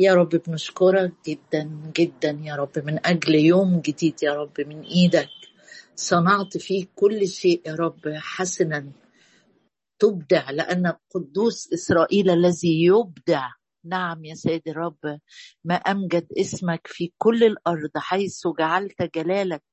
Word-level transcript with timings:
يا 0.00 0.14
رب 0.14 0.28
بنشكرك 0.28 1.12
جدا 1.28 1.92
جدا 1.96 2.40
يا 2.42 2.56
رب. 2.56 2.78
من 2.84 3.06
أجل 3.06 3.34
يوم 3.34 3.80
جديد 3.80 4.22
يا 4.22 4.34
رب 4.34 4.60
من 4.60 4.80
إيدك. 4.82 5.28
صنعت 5.96 6.56
فيه 6.56 6.86
كل 6.94 7.28
شيء 7.28 7.62
يا 7.66 7.74
رب 7.74 8.00
حسنا. 8.08 8.92
تبدع 9.98 10.50
لأن 10.50 10.92
قدوس 11.14 11.72
إسرائيل 11.72 12.30
الذي 12.30 12.84
يبدع. 12.84 13.48
نعم 13.84 14.24
يا 14.24 14.34
سيد 14.34 14.62
الرب 14.68 15.20
ما 15.64 15.74
أمجد 15.74 16.26
اسمك 16.40 16.86
في 16.86 17.12
كل 17.18 17.44
الأرض 17.44 17.90
حيث 17.96 18.46
جعلت 18.58 19.02
جلالك 19.16 19.64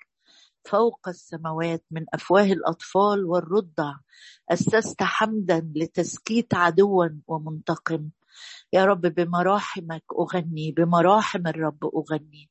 فوق 0.65 1.07
السماوات 1.07 1.83
من 1.91 2.05
أفواه 2.13 2.51
الأطفال 2.51 3.25
والرضع. 3.25 3.93
أسست 4.51 5.03
حمدا 5.03 5.71
لتسكيت 5.75 6.53
عدو 6.53 7.09
ومنتقم. 7.27 8.09
يا 8.73 8.85
رب 8.85 9.01
بمراحمك 9.01 10.03
أغني 10.19 10.71
بمراحم 10.71 11.47
الرب 11.47 11.85
أغني. 11.85 12.49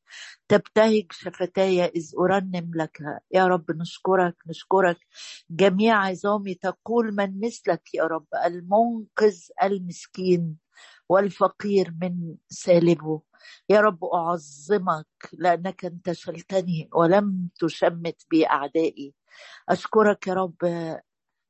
تبتهج 0.48 1.06
شفتاي 1.12 1.84
إذ 1.84 2.12
أرنم 2.20 2.70
لك. 2.74 2.98
يا 3.33 3.47
رب 3.47 3.70
نشكرك 3.70 4.37
نشكرك. 4.48 4.98
جميع 5.51 5.97
عظامي 6.06 6.55
تقول 6.55 7.14
من 7.16 7.41
مثلك 7.41 7.95
يا 7.95 8.05
رب 8.05 8.27
المنقذ 8.47 9.37
المسكين 9.62 10.56
والفقير 11.09 11.95
من 12.03 12.34
سالبه. 12.48 13.23
يا 13.69 13.80
رب 13.80 14.05
أعظمك 14.05 15.06
لأنك 15.33 15.84
انتشلتني 15.84 16.89
ولم 16.95 17.48
تشمت 17.61 18.23
بي 18.30 18.47
أعدائي 18.47 19.14
أشكرك 19.69 20.27
يا 20.27 20.34
رب 20.34 20.56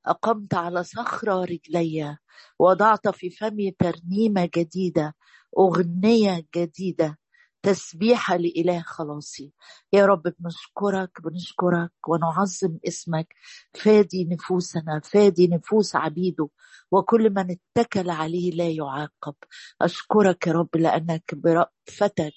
أقمت 0.06 0.54
على 0.54 0.84
صخرة 0.84 1.44
رجلي 1.44 2.16
وضعت 2.58 3.08
في 3.08 3.30
فمي 3.30 3.70
ترنيمة 3.70 4.50
جديدة 4.56 5.14
أغنية 5.58 6.46
جديدة 6.56 7.18
تسبيحة 7.62 8.36
لإله 8.36 8.82
خلاصي. 8.82 9.52
يا 9.92 10.06
رب 10.06 10.22
بنشكرك 10.38 11.10
بنشكرك 11.24 11.92
ونعظم 12.08 12.78
اسمك. 12.88 13.34
فادي 13.74 14.24
نفوسنا 14.24 15.00
فادي 15.04 15.48
نفوس 15.48 15.96
عبيده 15.96 16.48
وكل 16.90 17.30
من 17.30 17.56
اتكل 17.78 18.10
عليه 18.10 18.50
لا 18.50 18.68
يعاقب. 18.68 19.34
أشكرك 19.82 20.46
يا 20.46 20.52
رب 20.52 20.76
لأنك 20.76 21.34
برأفتك 21.34 22.32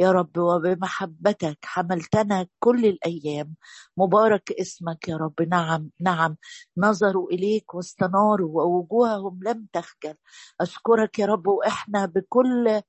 يا 0.00 0.12
رب 0.12 0.38
وبمحبتك 0.38 1.58
حملتنا 1.64 2.46
كل 2.58 2.86
الأيام. 2.86 3.54
مبارك 3.96 4.52
اسمك 4.52 5.08
يا 5.08 5.16
رب. 5.16 5.42
نعم 5.50 5.90
نعم. 6.00 6.36
نظروا 6.78 7.30
إليك 7.30 7.74
واستناروا 7.74 8.62
ووجوههم 8.62 9.40
لم 9.42 9.66
تخجل. 9.72 10.14
أشكرك 10.60 11.18
يا 11.18 11.26
رب 11.26 11.46
وإحنا 11.46 12.06
بكل 12.06 12.82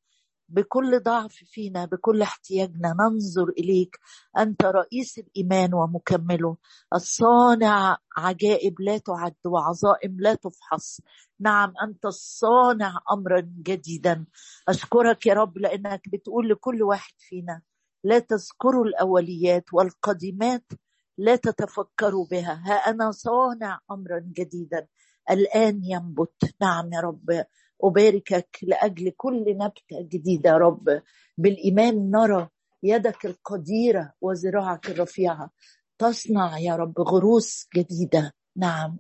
بكل 0.50 1.00
ضعف 1.00 1.34
فينا 1.34 1.86
بكل 1.86 2.22
احتياجنا 2.22 2.96
ننظر 3.00 3.50
إليك. 3.50 4.00
أنت 4.38 4.66
رئيس 4.66 5.18
الإيمان 5.20 5.74
ومكمله. 5.74 6.58
الصانع 6.94 7.98
عجائب 8.18 8.82
لا 8.82 8.98
تعد 8.98 9.36
وعظائم 9.46 10.18
لا 10.20 10.36
تفحص. 10.36 11.02
نعم 11.40 11.74
أنت 11.84 12.06
الصانع 12.06 13.00
امرا 13.12 13.40
جديدا. 13.40 14.26
أشكرك 14.68 15.26
يا 15.26 15.34
رب 15.34 15.58
لأنك 15.58 16.10
بتقول 16.10 16.50
لكل 16.50 16.84
واحد 16.84 17.14
فينا 17.18 17.62
لا 18.04 18.20
تذكروا 18.20 18.86
الأوليات 18.86 19.66
والقديمات 19.74 20.66
لا 21.18 21.36
تتفكروا 21.36 22.28
بها. 22.32 22.62
ها 22.66 22.74
أنا 22.74 23.12
صانع 23.12 23.80
امرا 23.92 24.20
جديدا. 24.20 24.88
الآن 25.32 25.84
ينبت. 25.84 26.56
نعم 26.62 26.94
يا 26.94 27.00
رب. 27.00 27.46
أباركك 27.84 28.58
لأجل 28.64 29.12
كل 29.18 29.46
نبتة 29.48 30.02
جديدة 30.02 30.50
يا 30.50 30.58
رب. 30.58 31.02
بالإيمان 31.38 32.12
نرى 32.12 32.50
يدك 32.84 33.26
القديرة 33.26 34.14
وذراعك 34.22 34.90
الرفيعة. 34.90 35.50
تصنع 35.98 36.60
يا 36.60 36.76
رب 36.76 37.00
غروس 37.00 37.68
جديدة. 37.76 38.34
نعم 38.56 38.98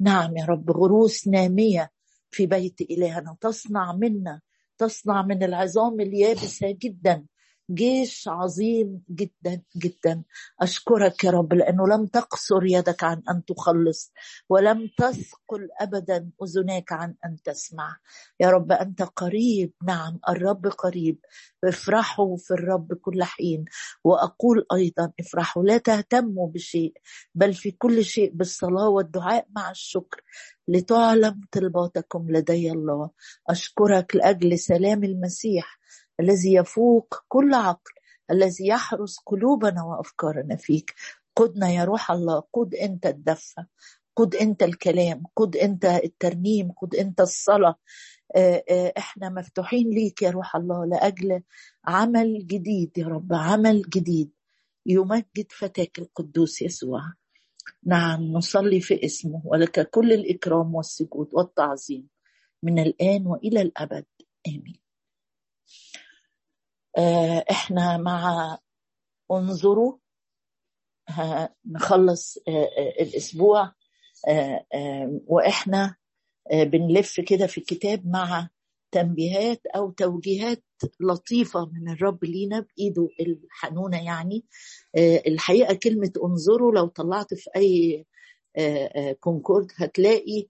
نعم 0.00 0.36
يا 0.36 0.44
رب 0.44 0.70
غروس 0.70 1.28
نامية 1.28 1.90
في 2.30 2.46
بيت 2.46 2.80
إلهنا. 2.80 3.36
تصنع 3.40 3.92
منا 3.92 4.40
تصنع 4.78 5.22
من 5.22 5.42
العظام 5.42 6.00
اليابسة 6.00 6.76
جدا. 6.82 7.26
جيش 7.70 8.28
عظيم 8.28 9.02
جدا 9.10 9.62
جدا. 9.76 10.22
أشكرك 10.60 11.24
يا 11.24 11.30
رب 11.30 11.52
لأنه 11.52 11.88
لم 11.88 12.06
تقصر 12.06 12.64
يدك 12.64 13.04
عن 13.04 13.22
أن 13.30 13.44
تخلص 13.44 14.12
ولم 14.48 14.90
تثقل 14.98 15.68
ابدا 15.80 16.30
اذناك 16.42 16.92
عن 16.92 17.14
أن 17.24 17.36
تسمع. 17.44 17.96
يا 18.40 18.50
رب 18.50 18.72
أنت 18.72 19.02
قريب. 19.02 19.72
نعم 19.86 20.20
الرب 20.28 20.66
قريب. 20.66 21.18
افرحوا 21.64 22.36
في 22.36 22.50
الرب 22.50 22.94
كل 22.94 23.24
حين. 23.24 23.64
وأقول 24.04 24.66
أيضا 24.72 25.12
افرحوا. 25.20 25.62
لا 25.64 25.78
تهتموا 25.78 26.48
بشيء 26.48 26.92
بل 27.34 27.54
في 27.54 27.70
كل 27.70 28.04
شيء 28.04 28.30
بالصلاة 28.34 28.88
والدعاء 28.88 29.46
مع 29.56 29.70
الشكر. 29.70 30.20
لتعلم 30.68 31.40
طلباتكم 31.52 32.30
لدي 32.30 32.72
الله. 32.72 33.10
أشكرك 33.48 34.16
لأجل 34.16 34.58
سلام 34.58 35.04
المسيح. 35.04 35.78
الذي 36.20 36.54
يفوق 36.54 37.24
كل 37.28 37.54
عقل 37.54 37.92
الذي 38.30 38.66
يحرس 38.66 39.18
قلوبنا 39.26 39.82
وأفكارنا 39.84 40.56
فيك. 40.56 40.94
قدنا 41.36 41.70
يا 41.70 41.84
روح 41.84 42.10
الله 42.10 42.42
قد 42.52 42.74
أنت 42.74 43.06
الدفه 43.06 43.66
قد 44.16 44.34
أنت 44.34 44.62
الكلام 44.62 45.22
قد 45.36 45.56
أنت 45.56 45.84
الترنيم 45.84 46.72
قد 46.72 46.94
أنت 46.94 47.20
الصلاة. 47.20 47.78
إحنا 48.98 49.28
مفتوحين 49.30 49.90
ليك 49.90 50.22
يا 50.22 50.30
روح 50.30 50.56
الله 50.56 50.84
لأجل 50.86 51.42
عمل 51.84 52.46
جديد 52.46 52.98
يا 52.98 53.06
رب 53.06 53.32
عمل 53.32 53.82
جديد 53.82 54.30
يمجد 54.86 55.46
فتاك 55.50 55.98
القدوس 55.98 56.62
يسوع. 56.62 57.00
نعم 57.84 58.22
نصلي 58.22 58.80
في 58.80 59.04
اسمه 59.04 59.42
ولك 59.44 59.90
كل 59.90 60.12
الإكرام 60.12 60.74
والسجود 60.74 61.28
والتعظيم 61.32 62.08
من 62.62 62.78
الآن 62.78 63.26
وإلى 63.26 63.62
الأبد. 63.62 64.04
آمين. 64.48 64.74
آه، 64.76 64.85
إحنا 67.50 67.96
مع 67.96 68.58
انظروا 69.30 69.98
نخلص 71.66 72.38
آه، 72.48 72.50
آه، 72.50 73.02
الأسبوع 73.02 73.72
وإحنا 75.26 75.96
بنلف 76.52 77.20
كده 77.20 77.46
في 77.46 77.58
الكتاب 77.58 78.06
مع 78.06 78.48
تنبيهات 78.92 79.66
أو 79.66 79.90
توجيهات 79.90 80.64
لطيفة 81.00 81.70
من 81.72 81.88
الرب 81.92 82.24
لينا 82.24 82.60
بإيده 82.60 83.08
الحنونة 83.20 84.04
يعني. 84.04 84.44
الحقيقة 85.26 85.74
كلمة 85.74 86.12
انظروا 86.24 86.72
لو 86.72 86.86
طلعت 86.86 87.34
في 87.34 87.50
أي 87.56 88.06
كونكورد 89.20 89.72
هتلاقي 89.76 90.46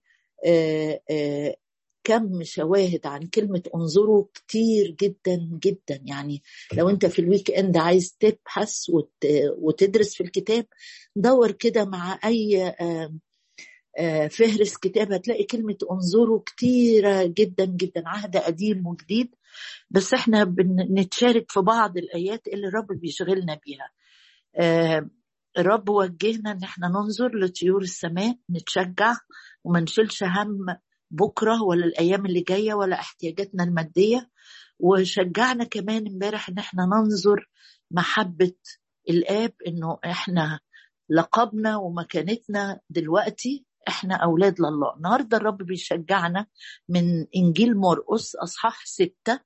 كم 2.07 2.43
شواهد 2.43 3.05
عن 3.05 3.27
كلمة 3.27 3.63
انظروا 3.75 4.25
كتير 4.33 4.95
جدا 5.01 5.49
جدا. 5.63 5.99
يعني 6.05 6.41
لو 6.73 6.89
انت 6.89 7.05
في 7.05 7.19
ال 7.19 7.51
weekend 7.51 7.77
عايز 7.77 8.15
تبحث 8.19 8.85
وتدرس 9.57 10.15
في 10.15 10.23
الكتاب 10.23 10.65
دور 11.15 11.51
كده 11.51 11.85
مع 11.85 12.19
أي 12.25 12.73
فهرس 14.29 14.77
كتاب 14.77 15.13
هتلاقي 15.13 15.43
كلمة 15.43 15.77
انظروا 15.91 16.39
كتيرة 16.45 17.23
جدا 17.25 17.65
جدا. 17.65 18.03
عهد 18.05 18.37
قديم 18.37 18.87
وجديد. 18.87 19.35
بس 19.89 20.13
إحنا 20.13 20.43
بنتشارك 20.43 21.51
في 21.51 21.59
بعض 21.59 21.97
الآيات 21.97 22.47
اللي 22.47 22.67
الرب 22.67 22.87
بيشغلنا 22.99 23.59
بيها. 23.65 23.91
الرب 25.57 25.89
وجهنا 25.89 26.51
إن 26.51 26.63
إحنا 26.63 26.87
ننظر 26.87 27.39
لطيور 27.39 27.81
السماء 27.81 28.35
نتشجع 28.51 29.13
وما 29.63 29.79
نشيلش 29.79 30.23
هم 30.23 30.65
بكرة 31.11 31.63
ولا 31.63 31.85
الأيام 31.85 32.25
اللي 32.25 32.41
جاية 32.41 32.73
ولا 32.73 32.95
احتياجاتنا 32.99 33.63
المادية. 33.63 34.29
وشجعنا 34.79 35.63
كمان 35.63 36.07
امبارح 36.07 36.49
إن 36.49 36.57
إحنا 36.57 36.85
ننظر 36.85 37.49
محبة 37.91 38.53
الآب 39.09 39.53
إنه 39.67 39.97
إحنا 40.05 40.59
لقبنا 41.09 41.77
ومكانتنا 41.77 42.79
دلوقتي 42.89 43.65
إحنا 43.87 44.15
أولاد 44.15 44.59
لله. 44.59 44.95
النهارده 44.97 45.37
الرب 45.37 45.57
بيشجعنا 45.57 46.45
من 46.89 47.25
إنجيل 47.35 47.77
مرقس 47.77 48.35
أصحاح 48.35 48.85
ستة 48.85 49.39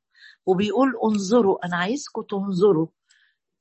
وبيقول 0.45 0.93
انظروا 1.05 1.65
أنا 1.65 1.75
عايزكم 1.77 2.21
تنظروا 2.21 2.87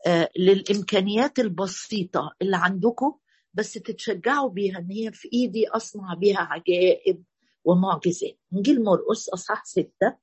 آه 0.06 0.28
للإمكانيات 0.38 1.38
البسيطة 1.38 2.30
اللي 2.42 2.56
عندكم 2.56 3.14
بس 3.54 3.72
تتشجعوا 3.72 4.50
بيها 4.50 4.78
إن 4.78 4.90
هي 4.90 5.12
في 5.12 5.28
إيدي 5.32 5.68
أصنع 5.68 6.14
بيها 6.14 6.40
عجائب 6.40 7.22
ومعجزات 7.64 8.38
انجيل 8.52 8.84
مرقس 8.84 9.28
أصحاح 9.28 9.64
ستة 9.64 10.16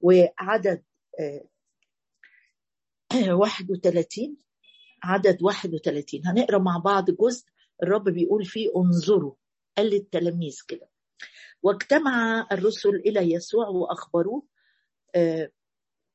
وعدد 0.00 0.82
31 3.28 4.36
عدد 5.02 5.42
31 5.42 6.20
هنقرأ 6.26 6.58
مع 6.58 6.78
بعض 6.78 7.10
جزء 7.10 7.44
الرب 7.82 8.08
بيقول 8.08 8.44
فيه 8.44 8.70
انظروا. 8.76 9.34
قال 9.76 9.86
للتلاميذ 9.86 10.58
كده. 10.68 10.88
واجتمع 11.62 12.46
الرسل 12.52 12.94
إلى 12.94 13.32
يسوع 13.32 13.68
وأخبروه 13.68 14.42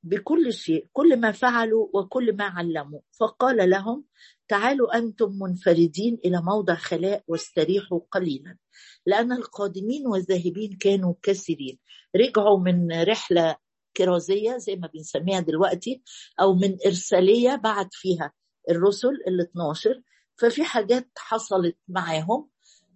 بكل 0.10 0.54
شيء 0.54 0.88
كل 0.94 1.20
ما 1.20 1.32
فعلوا 1.32 1.88
وكل 1.94 2.36
ما 2.36 2.44
علموا. 2.44 3.00
فقال 3.20 3.70
لهم 3.70 4.06
تعالوا 4.48 4.98
أنتم 4.98 5.40
منفردين 5.40 6.18
إلى 6.26 6.42
موضع 6.42 6.76
خلاء 6.76 7.24
واستريحوا 7.28 8.00
قليلا. 8.12 8.58
لأن 9.06 9.32
القادمين 9.32 10.08
والذاهبين 10.08 10.78
كانوا 10.80 11.14
كثيرين 11.24 11.80
رجعوا 12.16 12.60
من 12.60 13.02
رحلة 13.04 13.56
كرازية 13.98 14.58
زي 14.58 14.76
ما 14.76 14.88
بنسميها 14.94 15.40
دلوقتي 15.40 16.02
أو 16.42 16.54
من 16.56 16.78
إرسالية 16.86 17.56
بعد 17.56 17.88
فيها 17.92 18.34
الرسل 18.70 19.14
ال 19.28 19.42
12 19.42 20.02
ففي 20.36 20.64
حاجات 20.64 21.10
حصلت 21.18 21.78
معاهم. 21.88 22.50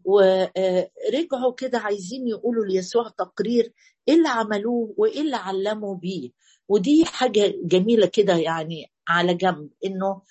ورجعوا 0.03 1.53
كده 1.57 1.77
عايزين 1.79 2.27
يقولوا 2.27 2.65
ليسوع 2.65 3.09
تقرير 3.09 3.73
إيه 4.07 4.13
اللي 4.13 4.27
عملوه 4.29 4.93
وإيه 4.97 5.21
اللي 5.21 5.35
علموا 5.35 5.95
بيه. 5.95 6.31
ودي 6.71 7.05
حاجة 7.05 7.53
جميلة 7.63 8.05
كده 8.07 8.35
يعني 8.37 8.91
على 9.07 9.33
جنب 9.33 9.69
إنه 9.85 10.21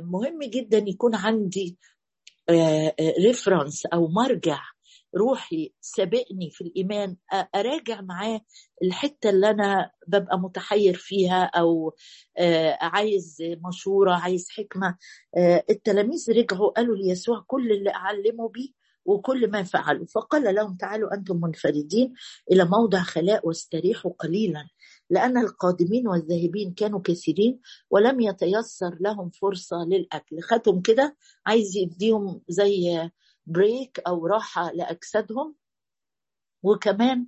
مهم 0.00 0.38
جدا 0.42 0.78
يكون 0.78 1.14
عندي 1.14 1.78
ريفرنس 3.24 3.86
أو 3.86 4.08
مرجع 4.08 4.60
روحي 5.16 5.72
سابقني 5.80 6.50
في 6.50 6.60
الإيمان 6.60 7.16
أراجع 7.54 8.00
معاه 8.00 8.40
الحتة 8.82 9.30
اللي 9.30 9.50
أنا 9.50 9.90
ببقى 10.08 10.38
متحير 10.38 10.94
فيها 10.94 11.44
أو 11.44 11.94
عايز 12.80 13.36
مشورة 13.68 14.14
عايز 14.14 14.48
حكمة. 14.50 14.96
التلاميذ 15.70 16.30
رجعوا 16.30 16.70
قالوا 16.70 16.96
ليسوع 16.96 17.44
كل 17.46 17.72
اللي 17.72 17.90
اعلموا 17.90 18.48
بيه 18.48 18.68
وكل 19.04 19.50
ما 19.50 19.62
فعلوا. 19.62 20.06
فقال 20.06 20.54
لهم 20.54 20.76
تعالوا 20.76 21.14
أنتم 21.14 21.40
منفردين 21.40 22.12
إلى 22.52 22.64
موضع 22.64 23.02
خلاء 23.02 23.48
واستريحوا 23.48 24.12
قليلا. 24.18 24.68
لأن 25.10 25.38
القادمين 25.38 26.08
والذاهبين 26.08 26.74
كانوا 26.74 27.00
كثيرين 27.04 27.60
ولم 27.90 28.20
يتيسر 28.20 28.96
لهم 29.00 29.30
فرصة 29.30 29.76
للأكل. 29.76 30.40
خدهم 30.40 30.82
كده 30.82 31.16
عايز 31.46 31.76
يديهم 31.76 32.40
زي 32.48 33.10
بريك 33.46 34.00
أو 34.06 34.26
راحة 34.26 34.72
لأجسادهم. 34.72 35.54
وكمان 36.62 37.26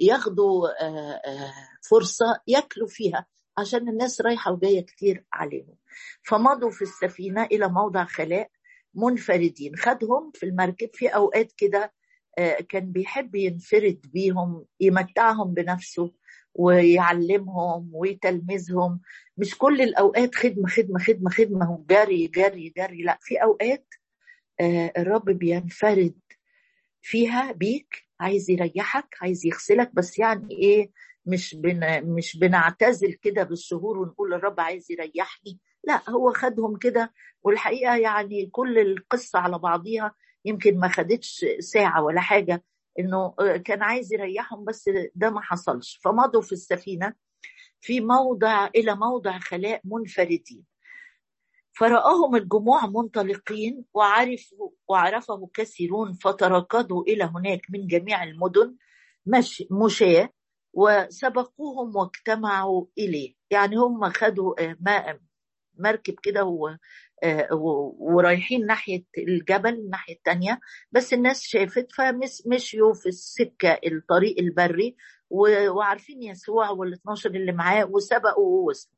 ياخدوا 0.00 0.68
فرصة 1.90 2.40
ياكلوا 2.46 2.88
فيها 2.88 3.26
عشان 3.58 3.88
الناس 3.88 4.20
رايحة 4.20 4.52
وجاية 4.52 4.80
كتير 4.80 5.24
عليهم. 5.32 5.74
فمضوا 6.22 6.70
في 6.70 6.82
السفينة 6.82 7.44
إلى 7.44 7.68
موضع 7.68 8.04
خلاء 8.04 8.50
منفردين. 8.94 9.76
خدهم 9.76 10.30
في 10.34 10.46
المركب 10.46 10.90
في 10.92 11.08
أوقات 11.08 11.52
كده 11.56 11.92
كان 12.68 12.92
بيحب 12.92 13.34
ينفرد 13.34 14.00
بيهم 14.12 14.66
يمتعهم 14.80 15.54
بنفسه. 15.54 16.12
ويعلمهم 16.54 17.90
ويتلمذهم. 17.92 19.00
مش 19.36 19.58
كل 19.58 19.80
الأوقات 19.82 20.34
خدمة 20.34 20.68
خدمة 20.68 20.98
خدمة 20.98 21.30
خدمة. 21.30 21.70
وجري 21.70 22.26
جري 22.26 22.72
جري. 22.76 23.02
لا 23.02 23.18
في 23.20 23.36
أوقات 23.36 23.86
الرب 24.96 25.24
بينفرد 25.24 26.14
فيها 27.02 27.52
بيك 27.52 28.04
عايز 28.20 28.50
يريحك 28.50 29.16
عايز 29.20 29.46
يغسلك 29.46 29.94
بس 29.94 30.18
يعني 30.18 30.50
إيه 30.58 30.90
مش 31.26 31.54
بن 31.54 32.04
مش 32.14 32.38
بنعتزل 32.38 33.12
كده 33.12 33.42
بالشهور 33.42 33.98
ونقول 33.98 34.34
الرب 34.34 34.60
عايز 34.60 34.86
يريحني. 34.92 35.58
لا 35.84 36.10
هو 36.10 36.32
خدهم 36.32 36.76
كده. 36.76 37.12
والحقيقة 37.42 37.96
يعني 37.96 38.46
كل 38.46 38.78
القصة 38.78 39.38
على 39.38 39.58
بعضيها 39.58 40.14
يمكن 40.44 40.78
ما 40.78 40.88
خدتش 40.88 41.44
ساعة 41.58 42.02
ولا 42.02 42.20
حاجة. 42.20 42.64
إنه 42.98 43.34
كان 43.64 43.82
عايز 43.82 44.12
يريحهم 44.12 44.64
بس 44.64 44.90
ده 45.14 45.30
ما 45.30 45.40
حصلش. 45.40 46.00
فمضوا 46.04 46.42
في 46.42 46.52
السفينة 46.52 47.14
في 47.80 48.00
موضع 48.00 48.66
إلى 48.66 48.94
موضع 48.96 49.38
خلاء 49.38 49.80
منفردين. 49.84 50.64
فرآهم 51.72 52.36
الجموع 52.36 52.86
منطلقين 52.86 53.84
وعرفوا 53.94 54.70
وعرفه 54.88 55.50
كثيرون 55.54 56.12
فتركضوا 56.12 57.02
إلى 57.02 57.24
هناك 57.24 57.60
من 57.70 57.86
جميع 57.86 58.22
المدن 58.22 58.76
مش 59.26 59.64
مشاة 59.70 60.28
وسبقوهم 60.72 61.96
واجتمعوا 61.96 62.86
إليه. 62.98 63.34
يعني 63.50 63.76
هم 63.76 64.10
خدوا 64.10 64.54
ماء 64.80 65.18
مركب 65.78 66.14
كده 66.22 66.44
ورايحين 67.98 68.66
ناحية 68.66 69.04
الجبل 69.18 69.74
الناحية 69.74 70.14
التانية. 70.14 70.60
بس 70.92 71.12
الناس 71.12 71.42
شافت 71.42 71.92
فمشيوا 71.92 72.94
في 72.94 73.06
السكة 73.08 73.78
الطريق 73.86 74.38
البري 74.38 74.96
وعارفين 75.68 76.22
يسوع 76.22 76.70
وال 76.70 76.92
12 76.92 77.30
اللي 77.30 77.52
معاه 77.52 77.84
وسبقوا 77.84 78.46
ووصلوا. 78.46 78.96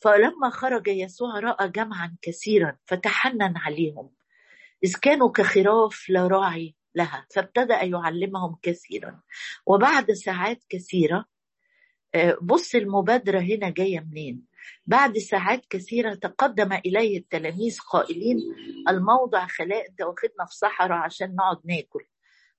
فلما 0.00 0.50
خرج 0.50 0.88
يسوع 0.88 1.38
رأى 1.38 1.68
جمعا 1.68 2.16
كثيرا 2.22 2.76
فتحنن 2.84 3.56
عليهم. 3.56 4.10
إذ 4.84 4.94
كانوا 5.02 5.30
كخراف 5.30 6.06
لا 6.08 6.26
راعي 6.26 6.74
لها 6.94 7.26
فابتدأ 7.34 7.82
يعلمهم 7.82 8.56
كثيرا. 8.62 9.20
وبعد 9.66 10.12
ساعات 10.12 10.64
كثيرة 10.68 11.24
بص 12.42 12.74
المبادرة 12.74 13.40
هنا 13.40 13.70
جاية 13.70 14.00
منين؟ 14.00 14.44
بعد 14.86 15.18
ساعات 15.18 15.66
كثيرة 15.70 16.14
تقدم 16.14 16.72
إليه 16.72 17.18
التلاميذ 17.18 17.78
قائلين 17.92 18.38
الموضع 18.88 19.46
خلاء 19.46 19.88
أنت 19.90 20.02
واخدنا 20.02 20.44
في 20.48 20.56
صحراء 20.56 20.98
عشان 20.98 21.34
نقعد 21.34 21.58
ناكل. 21.64 22.04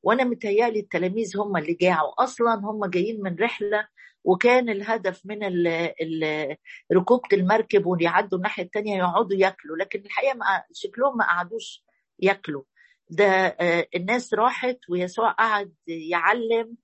وأنا 0.04 0.24
متهيألي 0.24 0.80
التلاميذ 0.80 1.38
هم 1.38 1.58
اللي 1.58 1.74
جاعوا. 1.74 2.24
أصلا 2.24 2.54
هم 2.54 2.86
جايين 2.86 3.22
من 3.22 3.36
رحلة 3.36 3.88
وكان 4.24 4.70
الهدف 4.70 5.22
من 5.26 5.40
ركوبة 6.94 7.28
المركب 7.34 7.86
ويعدوا 7.86 8.38
الناحية 8.38 8.64
التانية 8.64 8.98
يقعدوا 8.98 9.38
ياكلوا 9.38 9.78
لكن 9.78 10.00
الحقيقة 10.00 10.34
ما 10.38 10.64
شكلهم 10.74 11.18
ما 11.18 11.26
قعدوش 11.26 11.84
ياكلوا. 12.20 12.64
ده 13.10 13.48
الناس 13.96 14.34
راحت 14.34 14.80
ويسوع 14.90 15.32
قعد 15.32 15.74
يعلم 15.88 16.76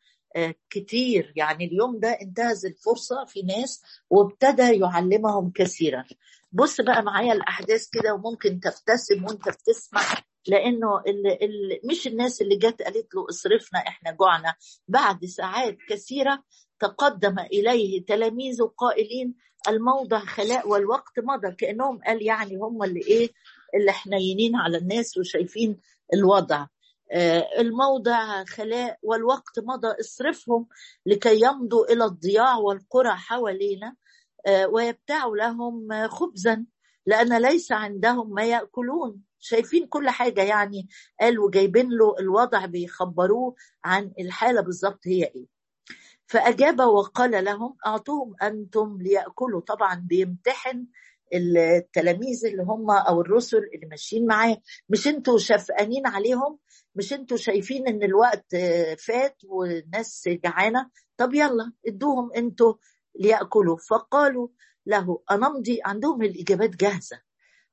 كتير. 0.70 1.34
يعني 1.36 1.66
اليوم 1.66 2.00
ده 2.00 2.10
انتهز 2.10 2.66
الفرصة 2.66 3.26
في 3.26 3.42
ناس 3.42 3.82
وابتدى 4.10 4.80
يعلمهم 4.80 5.52
كثيرا. 5.56 6.06
بص 6.52 6.82
بقى 6.82 7.04
معايا 7.04 7.34
الأحداث 7.34 7.90
كده 7.90 8.14
وممكن 8.14 8.60
تبتسم 8.60 9.26
وانت 9.26 9.50
بتسمع 9.50 10.02
لأنه 10.48 11.00
ال 11.00 11.28
ال 11.44 11.80
مش 11.84 12.08
الناس 12.08 12.42
اللي 12.42 12.56
جت 12.56 12.82
قالت 12.82 13.16
له 13.16 13.26
اصرفنا 13.30 13.80
إحنا 13.80 14.12
جوعنا. 14.12 14.56
بعد 14.88 15.26
ساعات 15.26 15.78
كثيرة 15.90 16.44
تقدم 16.80 17.40
إليه 17.40 18.06
تلاميذه 18.06 18.72
قائلين 18.78 19.36
الموضع 19.68 20.20
خلاء 20.20 20.68
والوقت 20.70 21.20
مضى. 21.20 21.52
كأنهم 21.56 22.00
قال 22.08 22.24
يعني 22.26 22.56
هم 22.58 22.84
اللي 22.84 23.00
إيه 23.02 23.30
اللي 23.76 23.92
حنينين 23.92 24.56
على 24.56 24.78
الناس 24.78 25.18
وشايفين 25.18 25.80
الوضع. 26.14 26.66
الموضع 27.60 28.44
خلاء 28.44 29.00
والوقت 29.04 29.60
مضى 29.60 29.88
اصرفهم 30.00 30.68
لكي 31.06 31.42
يمضوا 31.42 31.86
إلى 31.94 32.06
الضياع 32.06 32.56
والقرى 32.58 33.12
حوالينا 33.12 33.96
ويبتاعوا 34.70 35.38
لهم 35.38 36.08
خبزا 36.08 36.66
لأن 37.06 37.42
ليس 37.42 37.72
عندهم 37.72 38.34
ما 38.34 38.44
يأكلون. 38.44 39.22
شايفين 39.40 39.88
كل 39.88 40.10
حاجة 40.10 40.42
يعني 40.42 40.88
قالوا 41.22 41.52
جايبين 41.52 41.90
له 41.90 42.16
الوضع 42.20 42.66
بيخبروه 42.66 43.56
عن 43.84 44.12
الحالة 44.20 44.62
بالظبط 44.62 45.00
هي 45.06 45.24
إيه. 45.24 45.46
فأجاب 46.26 46.80
وقال 46.80 47.46
لهم 47.46 47.78
أعطوهم 47.86 48.36
أنتم 48.44 48.98
ليأكلوا. 49.02 49.62
طبعا 49.62 50.06
بيمتحن 50.10 50.88
التلاميذ 51.34 52.46
اللي 52.46 52.64
هم 52.64 52.92
أو 52.92 53.22
الرسل 53.22 53.58
اللي 53.58 53.88
ماشيين 53.88 54.28
معاه. 54.28 54.58
مش 54.90 55.08
أنتوا 55.08 55.38
شفقانين 55.38 56.08
عليهم؟ 56.08 56.58
مش 56.96 57.14
أنتوا 57.14 57.38
شايفين 57.38 57.88
ان 57.88 58.04
الوقت 58.04 58.56
فات 59.00 59.38
والناس 59.46 60.24
جعانة؟ 60.28 60.90
طب 61.18 61.34
يلا 61.34 61.72
ادوهم 61.88 62.32
أنتوا 62.34 62.74
ليأكلوا. 63.20 63.78
فقالوا 63.90 64.48
له 64.86 65.22
أنمضي؟ 65.32 65.80
عندهم 65.86 66.22
الإجابات 66.22 66.70
جاهزة. 66.70 67.22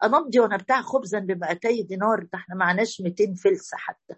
أنمضي 0.04 0.40
وأنا 0.40 0.56
بتاع 0.56 0.82
خبزا 0.82 1.18
ب 1.18 1.30
200 1.30 1.82
دينار 1.82 2.22
ده 2.22 2.30
إحنا 2.38 2.54
معناش 2.54 3.00
200 3.00 3.34
فلس 3.34 3.70
حتى. 3.74 4.14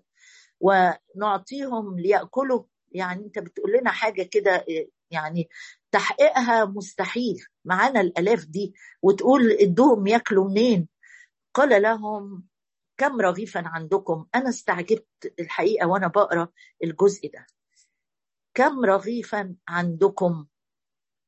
ونعطيهم 0.60 1.98
ليأكلوا. 1.98 2.62
يعني 2.92 3.24
أنت 3.26 3.38
بتقول 3.38 3.72
لنا 3.72 3.90
حاجة 3.90 4.22
كده 4.22 4.64
يعني 5.10 5.48
تحقيقها 5.92 6.64
مستحيل. 6.64 7.44
معانا 7.64 8.00
الألاف 8.00 8.44
دي. 8.44 8.74
وتقول 9.02 9.50
ادوهم 9.50 10.06
ياكلوا 10.06 10.48
منين؟ 10.48 10.88
قال 11.54 11.82
لهم 11.82 12.44
كم 13.00 13.20
رغيفا 13.20 13.62
عندكم؟ 13.66 14.26
أنا 14.34 14.48
استعجبت 14.48 15.34
الحقيقة 15.40 15.88
وأنا 15.88 16.06
بقرأ 16.06 16.48
الجزء 16.84 17.30
ده. 17.32 17.46
كم 18.54 18.84
رغيفا 18.84 19.56
عندكم؟ 19.68 20.46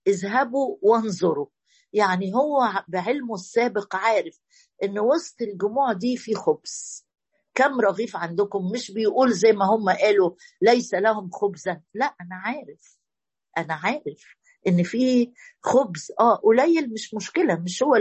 اذهبوا 0.07 0.77
وانظروا. 0.83 1.47
يعني 1.93 2.35
هو 2.35 2.85
بعلمه 2.89 3.35
السابق 3.35 3.97
عارف 3.97 4.41
إن 4.83 4.99
وسط 4.99 5.43
الجموع 5.43 5.93
دي 5.93 6.17
في 6.17 6.35
خبز. 6.35 7.07
كم 7.55 7.81
رغيف 7.81 8.17
عندكم؟ 8.17 8.71
مش 8.73 8.91
بيقول 8.91 9.33
زي 9.33 9.53
ما 9.53 9.65
هم 9.65 9.91
قالوا 9.91 10.31
ليس 10.63 10.95
لهم 10.95 11.31
خبزا. 11.31 11.81
لا 11.95 12.15
أنا 12.21 12.35
عارف. 12.35 12.99
أنا 13.59 13.75
عارف 13.75 14.37
إن 14.67 14.83
في 14.83 15.33
خبز. 15.61 16.13
آه 16.21 16.35
قليل 16.35 16.93
مش 16.93 17.15
مشكلة. 17.15 17.55
مش 17.57 17.83
هو 17.83 17.97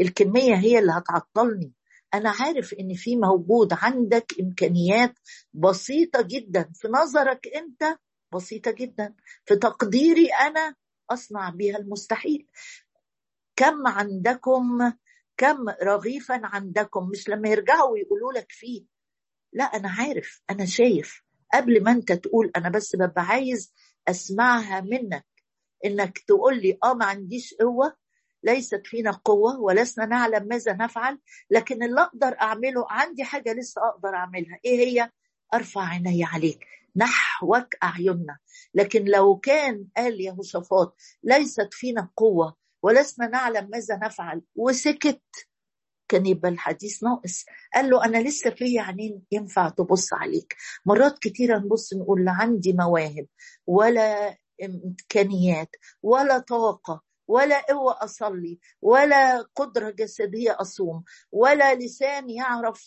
الكمية 0.00 0.54
هي 0.54 0.78
اللي 0.78 0.92
هتعطلني. 0.92 1.72
أنا 2.14 2.30
عارف 2.40 2.74
إن 2.74 2.94
في 2.94 3.16
موجود 3.16 3.72
عندك 3.72 4.32
إمكانيات 4.40 5.18
بسيطة 5.52 6.22
جدا. 6.22 6.70
في 6.74 6.88
نظرك 6.88 7.46
أنت 7.56 7.98
بسيطة 8.34 8.70
جدا. 8.70 9.14
في 9.44 9.56
تقديري 9.56 10.26
أنا 10.28 10.74
أصنع 11.10 11.50
بها 11.50 11.78
المستحيل. 11.78 12.46
كم 13.56 13.86
عندكم؟ 13.86 14.92
كم 15.36 15.68
رغيفا 15.82 16.40
عندكم؟ 16.44 17.08
مش 17.08 17.28
لما 17.28 17.48
يرجعوا 17.48 17.90
ويقولوا 17.90 18.32
لك 18.32 18.46
فيه. 18.52 18.84
لا 19.52 19.64
أنا 19.64 19.88
عارف. 19.90 20.42
أنا 20.50 20.64
شايف. 20.66 21.22
قبل 21.54 21.82
ما 21.84 21.90
أنت 21.90 22.12
تقول 22.12 22.50
أنا 22.56 22.68
بس 22.68 22.96
ببقى 22.96 23.22
عايز 23.22 23.72
أسمعها 24.08 24.80
منك. 24.80 25.26
إنك 25.84 26.18
تقول 26.18 26.62
لي 26.62 26.78
آه 26.84 26.94
ما 26.94 27.04
عنديش 27.04 27.54
قوة. 27.54 27.96
ليست 28.42 28.82
فينا 28.84 29.10
قوة 29.10 29.60
ولسنا 29.60 30.06
نعلم 30.06 30.48
ماذا 30.48 30.72
نفعل 30.72 31.18
لكن 31.50 31.82
اللي 31.82 32.00
أقدر 32.00 32.36
أعمله 32.40 32.86
عندي 32.90 33.24
حاجة 33.24 33.52
لسه 33.52 33.88
أقدر 33.88 34.08
أعملها. 34.14 34.58
إيه 34.64 34.78
هي؟ 34.86 35.10
أرفع 35.54 35.80
عيني 35.80 36.24
عليك. 36.24 36.66
نحوك 36.96 37.74
أعيننا. 37.82 38.38
لكن 38.74 39.04
لو 39.04 39.36
كان 39.36 39.86
قال 39.96 40.20
يهوشافاط 40.20 40.96
ليست 41.22 41.68
فينا 41.72 42.10
قوة 42.16 42.56
ولسنا 42.82 43.26
نعلم 43.28 43.68
ماذا 43.72 43.96
نفعل 44.02 44.42
وسكت. 44.56 45.22
كان 46.08 46.26
يبقى 46.26 46.48
الحديث 46.48 47.02
ناقص. 47.04 47.44
قال 47.74 47.90
له 47.90 48.04
أنا 48.04 48.28
لسه 48.28 48.50
في 48.50 48.78
عينين 48.78 49.22
ينفع 49.32 49.68
تبص 49.68 50.12
عليك. 50.12 50.56
مرات 50.86 51.18
كتيرة 51.18 51.58
نبص 51.58 51.94
نقول 51.94 52.24
لا 52.24 52.32
عندي 52.32 52.72
مواهب 52.72 53.26
ولا 53.66 54.36
إمكانيات 54.64 55.70
ولا 56.02 56.38
طاقة 56.38 57.02
ولا 57.28 57.60
قوة 57.60 57.96
أصلي 58.04 58.58
ولا 58.82 59.42
قدرة 59.54 59.90
جسدية 59.90 60.56
أصوم 60.60 61.04
ولا 61.32 61.74
لسان 61.74 62.30
يعرف 62.30 62.86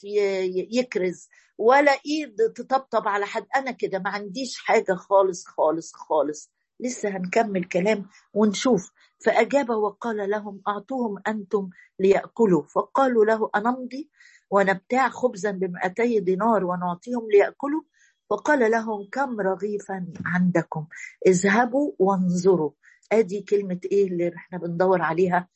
يكرز 0.72 1.30
ولا 1.58 1.92
إيد 2.06 2.36
تطبطب 2.56 3.08
على 3.08 3.26
حد. 3.26 3.46
أنا 3.56 3.72
كده 3.72 4.00
ما 4.00 4.10
عنديش 4.10 4.58
حاجة 4.58 4.94
خالص 4.94 5.48
خالص 5.48 5.94
خالص. 5.94 6.52
لسه 6.80 7.10
هنكمل 7.10 7.64
كلام 7.64 8.10
ونشوف. 8.34 8.92
فأجاب 9.26 9.70
وقال 9.70 10.30
لهم 10.30 10.62
أعطوهم 10.68 11.16
أنتم 11.28 11.70
ليأكلوا. 12.00 12.64
فقالوا 12.64 13.26
له 13.26 13.50
أنمضي 13.56 14.10
ونبتاع 14.52 15.10
خبزا 15.10 15.52
بمئتي 15.52 16.20
دينار 16.20 16.66
ونعطيهم 16.66 17.28
ليأكلوا. 17.32 17.82
وقال 18.30 18.72
لهم 18.72 19.10
كم 19.12 19.42
رغيفا 19.42 20.14
عندكم؟ 20.26 20.88
اذهبوا 21.28 21.92
وانظروا. 22.00 22.72
ادي 23.12 23.42
كلمة 23.42 23.80
إيه 23.92 24.08
اللي 24.08 24.36
إحنا 24.36 24.58
بندور 24.58 25.02
عليها؟ 25.02 25.48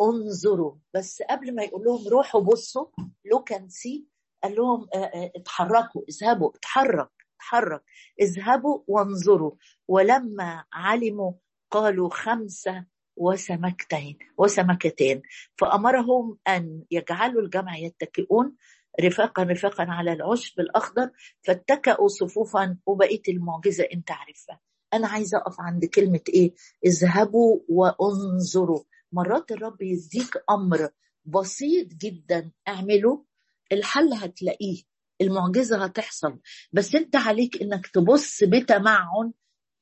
انظروا. 0.00 0.74
بس 0.94 1.22
قبل 1.30 1.54
ما 1.54 1.62
يقول 1.62 1.84
لهم 1.84 2.08
روحوا 2.08 2.40
بصوا. 2.40 2.86
لو 3.24 3.42
كان 3.42 3.68
سي 3.68 4.06
قال 4.42 4.54
لهم 4.56 4.88
آه، 4.94 4.98
آه، 4.98 5.32
اتحركوا. 5.36 6.02
اذهبوا. 6.08 6.50
اتحرك. 6.56 7.10
اتحرك. 7.36 7.82
اذهبوا 8.20 8.80
وانظروا. 8.86 9.52
ولما 9.88 10.64
علموا 10.72 11.32
قالوا 11.70 12.08
خمسه 12.10 12.84
وسمكتين 13.16 14.18
وسمكتين. 14.38 15.22
فأمرهم 15.58 16.38
أن 16.48 16.82
يجعلوا 16.90 17.42
الجمع 17.42 17.76
يتكئون. 17.76 18.56
رفاقا 19.00 19.42
رفاقا 19.42 19.84
على 19.88 20.12
العشب 20.12 20.60
الأخضر 20.60 21.10
فاتكأوا 21.42 22.08
صفوفا 22.08 22.78
وبقيه 22.86 23.22
المعجزة 23.28 23.84
انت 23.94 24.10
عارفها 24.10 24.60
أنا 24.94 25.08
عايزة 25.08 25.38
أقف 25.38 25.60
عند 25.60 25.84
كلمة 25.84 26.20
إيه؟ 26.28 26.54
اذهبوا 26.86 27.60
وانظروا. 27.68 28.82
مرات 29.12 29.52
الرب 29.52 29.82
يديك 29.82 30.36
أمر 30.50 30.88
بسيط 31.24 31.88
جدا 31.94 32.50
اعمله 32.68 33.24
الحل 33.72 34.12
هتلاقيه 34.14 34.82
المعجزة 35.20 35.84
هتحصل. 35.84 36.38
بس 36.72 36.94
أنت 36.94 37.16
عليك 37.16 37.62
إنك 37.62 37.86
تبص 37.86 38.44
بتمعن 38.44 39.32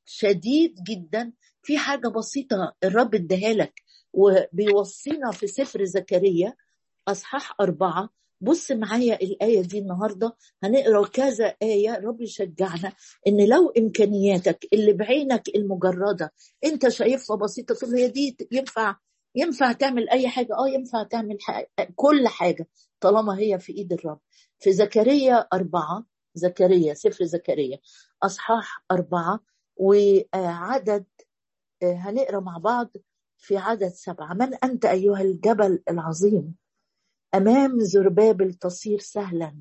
شديد 0.05 0.75
جدا. 0.89 1.33
في 1.63 1.79
حاجة 1.79 2.09
بسيطة 2.09 2.75
الرب 2.85 3.15
اداها 3.15 3.55
لك 3.55 3.83
وبيوصينا 4.13 5.31
في 5.31 5.47
سفر 5.47 5.85
زكريا 5.85 6.55
أصحاح 7.09 7.55
أربعة 7.61 8.11
بص 8.41 8.71
معايا 8.73 9.15
الآية 9.23 9.61
دي 9.63 9.79
النهاردة 9.79 10.37
هنقرأ 10.63 11.07
كذا 11.07 11.55
آية 11.63 11.97
رب 11.99 12.21
يشجعنا 12.21 12.93
إن 13.27 13.49
لو 13.49 13.69
إمكانياتك 13.79 14.67
اللي 14.73 14.93
بعينك 14.93 15.49
المجردة 15.57 16.33
أنت 16.65 16.89
شايفها 16.89 17.37
بسيطة 17.37 17.75
تقول 17.75 17.95
هي 17.95 18.09
دي 18.09 18.37
ينفع 18.53 18.97
ينفع 19.35 19.73
تعمل 19.73 20.09
أي 20.11 20.29
حاجة؟ 20.29 20.55
آه 20.59 20.69
ينفع 20.69 21.03
تعمل 21.03 21.37
حاجة 21.41 21.71
كل 21.97 22.29
حاجة 22.29 22.69
طالما 23.01 23.39
هي 23.39 23.59
في 23.59 23.73
إيد 23.73 23.93
الرب. 23.93 24.21
في 24.59 24.73
زكريا 24.73 25.35
أربعة 25.53 26.05
زكريا 26.35 26.95
سفر 26.95 27.25
زكريا 27.25 27.79
أصحاح 28.23 28.85
أربعة 28.91 29.41
وعدد 29.77 31.05
آه، 31.83 31.93
هنقرأ 31.93 32.41
مع 32.41 32.59
بعض 32.59 32.91
في 33.39 33.57
عدد 33.57 33.89
سبعة. 33.89 34.35
من 34.35 34.55
أنت 34.55 34.85
أيها 34.85 35.21
الجبل 35.21 35.83
العظيم؟ 35.91 36.55
أمام 37.35 37.81
زربابل 37.81 38.55
تصير 38.55 38.99
سهلا 38.99 39.55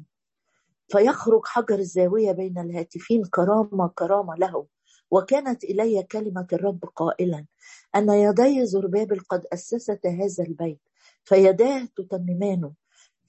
فيخرج 0.88 1.42
حجر 1.46 1.80
الزاوية 1.80 2.32
بين 2.32 2.58
الهاتفين 2.58 3.26
كرامة 3.26 3.88
كرامة 3.88 4.36
له 4.36 4.66
وكانت 5.12 5.64
إلي 5.64 6.04
كلمة 6.04 6.48
الرب 6.54 6.86
قائلا 6.96 7.46
أن 7.96 8.10
يدي 8.10 8.66
زربابل 8.66 9.20
قد 9.20 9.46
أسست 9.54 10.06
هذا 10.06 10.44
البيت 10.48 10.80
فيداه 11.24 11.88
تتممان 11.96 12.72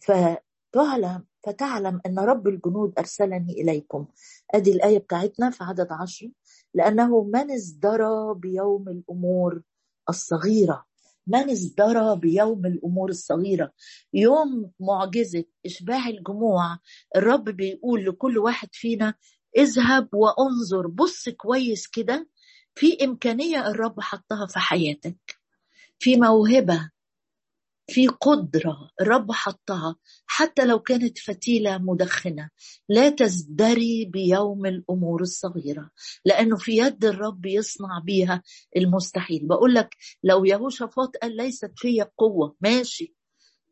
فتعلم 0.00 1.24
فتعلم 1.46 2.00
أن 2.06 2.18
رب 2.18 2.48
الجنود 2.48 2.92
أرسلني 2.98 3.52
إليكم. 3.52 4.06
أدي 4.54 4.72
الآية 4.72 4.98
بتاعتنا 4.98 5.50
في 5.50 5.64
عدد 5.64 5.92
عشر 5.92 6.30
لأنه 6.74 7.22
من 7.22 7.50
ازدرى 7.50 8.34
بيوم 8.34 8.88
الأمور 8.88 9.62
الصغيرة. 10.08 10.84
من 11.26 11.50
ازدرى 11.50 12.16
بيوم 12.16 12.66
الأمور 12.66 13.10
الصغيرة؟ 13.10 13.72
يوم 14.14 14.72
معجزة 14.80 15.44
إشباع 15.66 16.08
الجموع. 16.08 16.78
الرب 17.16 17.44
بيقول 17.44 18.04
لكل 18.04 18.38
واحد 18.38 18.68
فينا 18.72 19.14
اذهب 19.58 20.08
وانظر 20.14 20.86
بص 20.86 21.28
كويس 21.28 21.86
كده 21.86 22.28
في 22.74 23.04
إمكانية 23.04 23.68
الرب 23.68 24.00
حطها 24.00 24.46
في 24.46 24.58
حياتك 24.58 25.36
في 25.98 26.16
موهبة 26.16 26.90
في 27.88 28.06
قدرة 28.08 28.90
الرب 29.00 29.32
حطها 29.32 29.96
حتى 30.26 30.64
لو 30.64 30.78
كانت 30.78 31.18
فتيلة 31.18 31.78
مدخنة. 31.78 32.50
لا 32.88 33.08
تزدري 33.08 34.04
بيوم 34.04 34.66
الأمور 34.66 35.22
الصغيرة 35.22 35.90
لأنه 36.24 36.56
في 36.56 36.76
يد 36.76 37.04
الرب 37.04 37.46
يصنع 37.46 37.98
بيها 38.04 38.42
المستحيل. 38.76 39.46
بقول 39.48 39.74
لك 39.74 39.96
لو 40.24 40.44
يهوشافاط 40.44 41.16
قال 41.16 41.36
ليست 41.36 41.72
في 41.76 42.04
قوة 42.18 42.56
ماشي. 42.60 43.14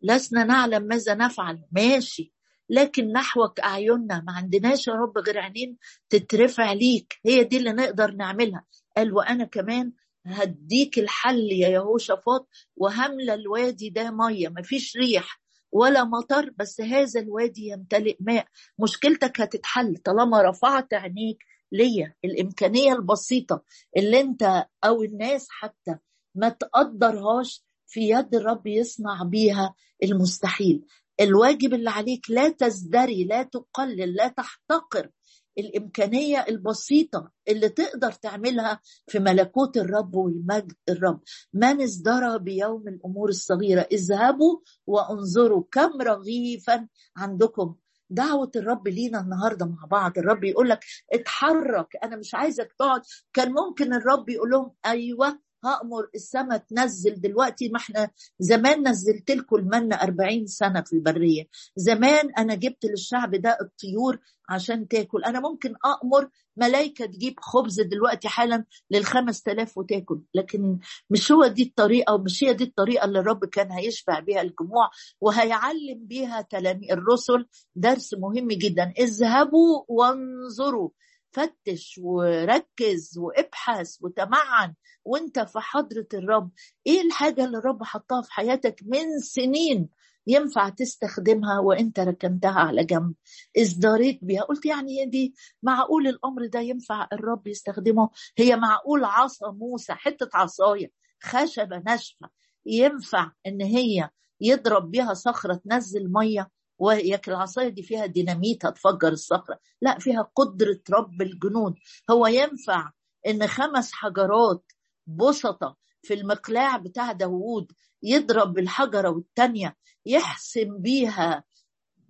لسنا 0.03 0.45
نعلم 0.45 0.83
ماذا 0.83 1.15
نفعل 1.15 1.63
ماشي. 1.73 2.33
لكن 2.71 3.13
نحوك 3.13 3.61
أعيننا 3.61 4.21
ما 4.27 4.33
عندناش 4.33 4.89
يا 4.89 4.93
رب 4.93 5.19
غير 5.19 5.39
عينين 5.39 5.77
تترفع 6.09 6.73
ليك. 6.73 7.15
هي 7.27 7.45
دي 7.45 7.57
اللي 7.57 7.73
نقدر 7.73 8.11
نعملها. 8.11 8.65
قال 8.97 9.13
وأنا 9.13 9.45
كمان 9.45 9.93
هديك 10.27 10.99
الحل 10.99 11.53
يا 11.53 11.69
يهوشافاط 11.69 12.49
وهملى 12.77 13.35
الوادي 13.35 13.91
ده 13.91 14.11
مية 14.11 14.49
مفيش 14.49 14.97
ريح 14.97 15.41
ولا 15.73 16.05
مطر 16.05 16.51
بس 16.59 16.81
هذا 16.81 17.21
الوادي 17.21 17.69
يمتلئ 17.69 18.17
ماء. 18.21 18.47
مشكلتك 18.79 19.41
هتتحل 19.41 19.97
طالما 19.97 20.43
رفعت 20.43 20.95
عينيك 20.95 21.39
ليا. 21.73 22.15
الإمكانية 22.25 22.93
البسيطة 22.93 23.63
اللي 23.97 24.21
أنت 24.21 24.67
أو 24.85 25.03
الناس 25.03 25.47
حتى 25.51 25.97
ما 26.35 26.49
تقدرهاش 26.49 27.65
في 27.87 28.01
يد 28.01 28.35
الرب 28.35 28.67
يصنع 28.67 29.23
بيها 29.23 29.75
المستحيل. 30.03 30.85
الواجب 31.21 31.75
اللي 31.75 31.91
عليك 31.91 32.31
لا 32.31 32.49
تزدري 32.49 33.25
لا 33.25 33.43
تقلل 33.43 34.15
لا 34.15 34.29
تحتقر 34.29 35.11
الإمكانية 35.59 36.45
البسيطة 36.49 37.31
اللي 37.49 37.69
تقدر 37.69 38.13
تعملها 38.13 38.81
في 39.07 39.19
ملكوت 39.19 39.77
الرب 39.77 40.15
والمجد 40.15 40.73
الرب. 40.89 41.21
من 41.53 41.81
ازدرى 41.83 42.39
بيوم 42.39 42.89
الأمور 42.89 43.29
الصغيرة. 43.29 43.81
اذهبوا 43.93 44.59
وانظروا 44.87 45.65
كم 45.73 46.03
رغيفا 46.03 46.89
عندكم. 47.17 47.75
دعوة 48.11 48.51
الرب 48.57 48.89
لينا 48.89 49.21
النهاردة 49.21 49.67
مع 49.67 49.85
بعض. 49.91 50.19
الرب 50.19 50.45
يقول 50.45 50.69
لك 50.69 50.85
اتحرك. 51.13 51.89
أنا 52.05 52.17
مش 52.17 52.35
عايزك 52.35 52.73
تقعد. 52.79 53.03
كان 53.33 53.53
ممكن 53.53 53.95
الرب 53.95 54.29
يقول 54.29 54.51
لهم 54.51 54.73
أيوة 54.87 55.39
هأمر 55.65 56.09
السماء 56.15 56.59
تنزل 56.59 57.21
دلوقتي. 57.21 57.69
ما 57.69 57.77
إحنا 57.77 58.11
زمان 58.39 58.89
نزلت 58.89 59.31
لكم 59.31 59.57
المنة 59.57 59.97
40 59.97 60.47
سنة 60.47 60.81
في 60.81 60.93
البرية. 60.93 61.45
زمان 61.77 62.31
أنا 62.39 62.55
جبت 62.55 62.85
للشعب 62.85 63.35
ده 63.35 63.59
الطيور 63.61 64.19
عشان 64.49 64.89
تاكل. 64.89 65.25
أنا 65.25 65.41
ممكن 65.41 65.75
أمر 66.05 66.29
ملايكة 66.57 67.07
تجيب 67.07 67.35
خبز 67.41 67.81
دلوقتي 67.81 68.29
حالا 68.29 68.65
للخمس 68.91 69.43
تلاف 69.43 69.79
وتاكل 69.79 70.21
لكن 70.35 70.79
مش 71.11 71.33
هو 71.33 71.47
دي 71.47 71.63
الطريقة 71.63 72.15
ومش 72.15 72.45
هي 72.45 72.53
دي 72.55 72.65
الطريقة 72.65 73.05
اللي 73.05 73.19
الرب 73.19 73.45
كان 73.45 73.73
هيشبع 73.73 74.21
بيها 74.21 74.41
الجموع 74.43 74.91
وهيعلم 75.21 76.07
بيها 76.07 76.41
تلاميذ 76.43 76.93
الرسل. 76.93 77.47
درس 77.77 78.15
مهم 78.15 78.49
جدا. 78.49 78.93
اذهبوا 78.99 79.85
وانظروا. 79.89 80.91
فتش 81.33 82.01
وركز 82.03 83.19
وابحث 83.19 83.97
وتمعن 84.01 84.75
وانت 85.05 85.39
في 85.41 85.59
حضرة 85.61 86.07
الرب. 86.15 86.51
إيه 86.87 87.01
الحاجة 87.03 87.45
اللي 87.45 87.59
الرب 87.59 87.83
حطها 87.83 88.23
في 88.23 88.33
حياتك 88.33 88.81
من 88.87 89.19
سنين؟ 89.21 89.89
ينفع 90.27 90.69
تستخدمها 90.69 91.59
وانت 91.59 92.01
ركنتها 92.01 92.61
على 92.61 92.85
جنب. 92.85 93.15
ازدريت 93.59 94.19
بيها 94.25 94.43
قلت 94.43 94.67
يعني 94.67 95.07
دي 95.07 95.35
معقول 95.63 96.07
الأمر 96.09 96.47
ده 96.47 96.61
ينفع 96.61 97.09
الرب 97.13 97.47
يستخدمه؟ 97.47 98.11
هي 98.39 98.57
معقول 98.57 99.05
عصا 99.05 99.51
موسى 99.51 99.93
حتة 99.95 100.29
عصاية 100.35 100.91
خشبة 101.23 101.79
ناشفة. 101.87 102.29
ينفع 102.67 103.33
إن 103.47 103.63
هي 103.63 104.11
يضرب 104.41 104.91
بها 104.91 105.15
صخرة 105.15 105.55
تنزل 105.55 106.13
مية 106.13 106.51
وياك 106.79 107.29
العصاية 107.29 107.69
دي 107.69 107.83
فيها 107.83 108.07
ديناميت 108.07 108.67
هتفجر 108.67 109.09
الصخرة. 109.09 109.59
لا 109.83 109.99
فيها 109.99 110.31
قدرة 110.35 110.81
رب 110.91 111.23
الجنود. 111.23 111.75
هو 112.11 112.27
ينفع 112.27 112.91
إن 113.27 113.47
خمس 113.47 113.93
حجرات 113.93 114.73
بسطة 115.07 115.77
في 116.05 116.15
المقلاع 116.15 116.77
بتاع 116.77 117.13
داوود 117.13 117.73
يضرب 118.03 118.53
بالحجرة 118.53 119.09
والتانية 119.11 119.77
يحسم 120.07 120.79
بيها 120.79 121.45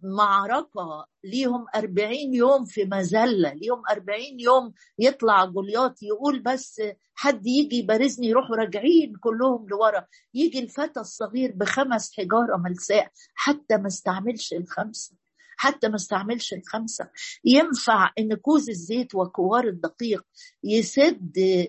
معركة 0.02 1.06
ليهم 1.24 1.66
أربعين 1.76 2.34
يوم 2.34 2.64
في 2.64 2.84
مزلة 2.84 3.52
ليهم 3.52 3.82
أربعين 3.90 4.40
يوم 4.40 4.72
يطلع 4.98 5.44
جولياط 5.44 6.02
يقول 6.02 6.42
بس 6.42 6.82
حد 7.14 7.46
يجي 7.46 7.76
يبارزني 7.76 8.26
يروحوا 8.26 8.56
راجعين 8.56 9.12
كلهم 9.20 9.68
لورا. 9.68 10.06
يجي 10.34 10.58
الفتى 10.58 11.00
الصغير 11.00 11.52
بخمس 11.56 12.12
حجارة 12.16 12.56
ملساء 12.56 13.10
حتى 13.34 13.76
ما 13.76 13.86
استعملش 13.86 14.52
الخمسة 14.52 15.16
حتى 15.56 15.88
ما 15.88 15.96
استعملش 15.96 16.54
الخمسة. 16.54 17.10
ينفع 17.44 18.10
إن 18.18 18.34
كوز 18.34 18.70
الزيت 18.70 19.14
وكوار 19.14 19.64
الدقيق 19.68 20.24
يسد 20.64 21.66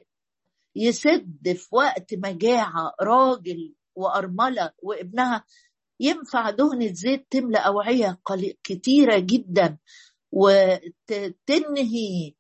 يسد 0.76 1.54
في 1.54 1.68
وقت 1.72 2.14
مجاعة 2.14 2.94
راجل 3.02 3.74
وأرملة 3.96 4.72
وابنها 4.84 5.44
ينفع 6.00 6.50
دهنة 6.50 6.94
زيت 6.94 7.28
تملى 7.30 7.58
أوعية 7.58 8.20
كتيرة 8.64 9.20
جدا 9.20 9.78
وتنهي 10.32 12.34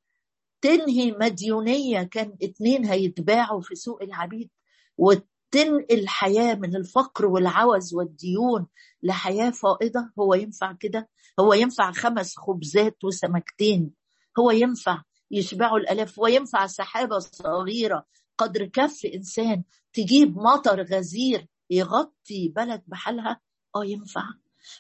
تنهي 0.62 1.12
مديونية 1.12 2.04
كان 2.04 2.38
اتنين 2.44 2.86
هيتباعوا 2.86 3.62
في 3.62 3.75
سوق 3.75 4.04
العبيد 4.04 4.50
وتنقل 4.98 6.08
حياة 6.08 6.56
من 6.56 6.75
الفقر 6.75 7.25
والعوز 7.25 7.94
والديون 7.94 8.68
لحياة 9.04 9.50
فائضة. 9.50 10.12
هو 10.20 10.34
ينفع 10.34 10.74
كده؟ 10.80 11.10
هو 11.39 11.54
ينفع 11.54 11.92
خمس 11.92 12.34
خبزات 12.38 13.04
وسمكتين. 13.04 13.92
هو 14.39 14.51
ينفع 14.51 15.01
يشبعوا 15.32 15.77
الألاف. 15.77 16.20
وينفع 16.20 16.68
سحابة 16.68 17.20
صغيرة 17.20 18.06
قدر 18.38 18.65
كف 18.65 19.06
إنسان 19.15 19.63
تجيب 19.94 20.38
مطر 20.38 20.82
غزير 20.84 21.48
يغطي 21.70 22.50
بلد 22.56 22.82
بحالها؟ 22.88 23.42
آه 23.75 23.86
ينفع. 23.86 24.24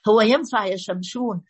هو 0.07 0.21
ينفع 0.21 0.65
يا 0.65 0.77
شمشون. 0.77 1.41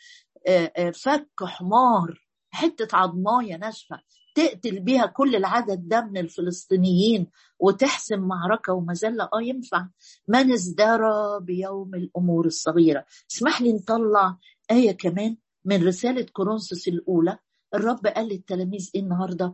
فك 0.93 1.43
حمار 1.43 2.25
حتة 2.50 2.97
عظماية 2.97 3.55
ناشفة 3.55 4.01
تقتل 4.35 4.79
بيها 4.79 5.05
كل 5.05 5.35
العدد 5.35 5.88
ده 5.88 6.01
من 6.01 6.17
الفلسطينيين 6.17 7.27
وتحسم 7.59 8.19
معركة 8.19 8.74
ومزلة؟ 8.74 9.24
آه 9.24 9.41
ينفع. 9.41 9.88
من 10.27 10.51
ازدرى 10.51 11.39
بيوم 11.41 11.95
الأمور 11.95 12.45
الصغيرة. 12.45 13.06
اسمح 13.32 13.62
لي 13.62 13.73
نطلع 13.73 14.38
آية 14.71 14.91
كمان 14.91 15.38
من 15.65 15.88
رسالة 15.88 16.25
كورنثوس 16.34 16.88
الأولى. 16.88 17.38
الرب 17.75 18.08
قال 18.08 18.27
للتلاميذ 18.27 18.91
إيه 18.95 19.01
النهارده؟ 19.01 19.53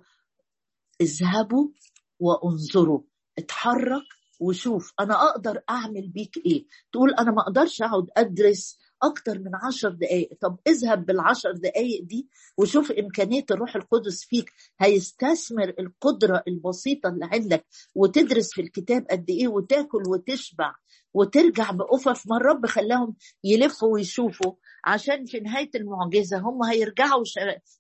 اذهبوا 1.02 1.68
وانظروا 2.22 3.02
اتحرك 3.38 4.04
وشوف 4.40 4.94
أنا 5.00 5.30
أقدر 5.30 5.62
أعمل 5.70 6.08
بيك 6.10 6.38
إيه. 6.46 6.66
تقول 6.92 7.14
أنا 7.14 7.32
ما 7.32 7.42
أقدرش 7.42 7.82
أقعد 7.82 8.08
أدرس 8.18 8.78
أكتر 9.04 9.40
من 9.40 9.52
عشر 9.68 9.90
دقائق 9.90 10.30
طب 10.42 10.58
اذهب 10.68 11.06
بالعشر 11.06 11.52
دقائق 11.52 12.04
دي 12.04 12.30
وشوف 12.58 12.92
إمكانية 12.92 13.46
الروح 13.52 13.76
القدس 13.76 14.24
فيك. 14.24 14.52
هيستثمر 14.80 15.74
القدرة 15.80 16.44
البسيطة 16.48 17.10
اللي 17.10 17.26
عندك 17.32 17.66
وتدرس 17.96 18.54
في 18.54 18.62
الكتاب 18.62 19.06
قد 19.12 19.30
إيه 19.30 19.48
وتاكل 19.48 20.04
وتشبع 20.10 20.76
وترجع 21.14 21.72
بأفف 21.72 22.28
ما 22.28 22.38
الرب 22.38 22.66
خلاهم 22.66 23.16
يلفوا 23.44 23.94
ويشوفوا. 23.94 24.54
عشان 24.86 25.26
في 25.26 25.40
نهاية 25.40 25.70
المعجزة 25.76 26.38
هم 26.40 26.64
هيرجعوا 26.64 27.24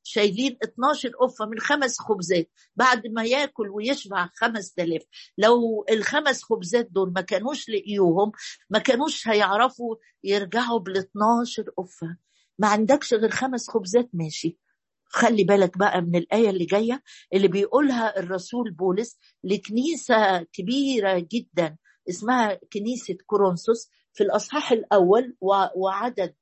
شايلين 0.03 0.57
12 0.63 1.09
قفة 1.21 1.45
من 1.45 1.59
خمس 1.59 1.99
خبزات 1.99 2.49
بعد 2.75 3.07
ما 3.07 3.23
ياكل 3.23 3.69
ويشبع 3.69 4.29
خمس 4.35 4.73
تلاف. 4.73 5.01
لو 5.37 5.85
الخمس 5.91 6.43
خبزات 6.43 6.87
دول 6.91 7.13
ما 7.13 7.21
كانوش 7.21 7.69
لقيوهم 7.69 8.31
ما 8.69 8.79
كانوش 8.79 9.27
هيعرفوا 9.27 9.95
يرجعوا 10.23 10.79
بال 10.79 10.97
12 10.97 11.63
قفة. 11.77 12.17
ما 12.59 12.67
عندكش 12.67 13.13
غير 13.13 13.29
خمس 13.29 13.69
خبزات 13.69 14.09
ماشي. 14.13 14.57
خلي 15.05 15.43
بالك 15.43 15.77
بقى 15.77 16.01
من 16.01 16.15
الآية 16.15 16.49
اللي 16.49 16.65
جاية 16.65 17.03
اللي 17.33 17.47
بيقولها 17.47 18.19
الرسول 18.19 18.71
بولس 18.71 19.17
لكنيسة 19.43 20.41
كبيرة 20.43 21.27
جدا 21.31 21.77
اسمها 22.09 22.59
كنيسة 22.73 23.17
كورنثوس 23.25 23.89
في 24.13 24.23
الأصحاح 24.23 24.71
الأول 24.71 25.35
وعدد 25.75 26.35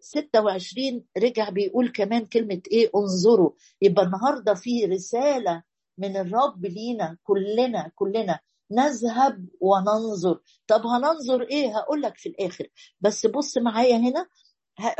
26 0.00 1.04
رجع 1.18 1.48
بيقول 1.48 1.88
كمان 1.92 2.26
كلمة 2.26 2.62
إيه؟ 2.72 2.90
انظروا. 2.96 3.50
يبقى 3.82 4.04
النهاردة 4.04 4.54
في 4.54 4.84
رسالة 4.84 5.62
من 5.98 6.16
الرب 6.16 6.66
لينا 6.66 7.18
كلنا 7.24 7.90
كلنا. 7.94 8.40
نذهب 8.70 9.48
وننظر. 9.60 10.40
طب 10.66 10.86
هننظر 10.86 11.42
إيه؟ 11.42 11.78
هقول 11.78 12.02
لك 12.02 12.16
في 12.18 12.28
الآخر. 12.28 12.66
بس 13.00 13.26
بص 13.26 13.58
معايا 13.58 13.96
هنا. 13.96 14.26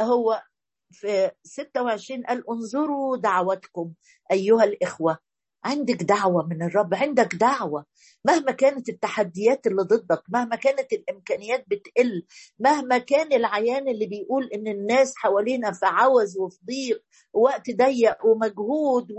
هو 0.00 0.42
في 0.90 1.30
26 1.44 2.22
قال 2.26 2.50
انظروا 2.50 3.16
دعوتكم 3.16 3.92
أيها 4.32 4.64
الإخوة. 4.64 5.18
عندك 5.66 6.02
دعوة 6.02 6.46
من 6.46 6.62
الرب 6.62 6.94
عندك 6.94 7.34
دعوة. 7.34 7.84
مهما 8.24 8.52
كانت 8.52 8.88
التحديات 8.88 9.66
اللي 9.66 9.82
ضدك 9.82 10.22
مهما 10.28 10.56
كانت 10.56 10.92
الإمكانيات 10.92 11.64
بتقل 11.68 12.26
مهما 12.58 12.98
كان 12.98 13.32
العيان 13.32 13.88
اللي 13.88 14.06
بيقول 14.06 14.44
إن 14.54 14.68
الناس 14.68 15.14
حوالينا 15.16 15.72
في 15.72 15.86
عوز 15.86 16.38
وفي 16.38 16.58
ضيق 16.66 17.02
وقت 17.32 17.70
ضيق 17.70 18.26
ومجهود 18.26 19.12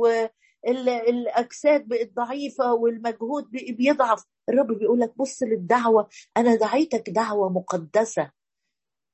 والاجساد 0.63 1.87
بقت 1.87 2.13
ضعيفة 2.13 2.73
والمجهود 2.73 3.49
بيضعف. 3.51 4.23
الرب 4.49 4.67
بيقول 4.79 4.99
لك 4.99 5.17
بص 5.17 5.43
للدعوة. 5.43 6.09
أنا 6.37 6.55
دعيتك 6.55 7.09
دعوة 7.09 7.49
مقدسة 7.49 8.31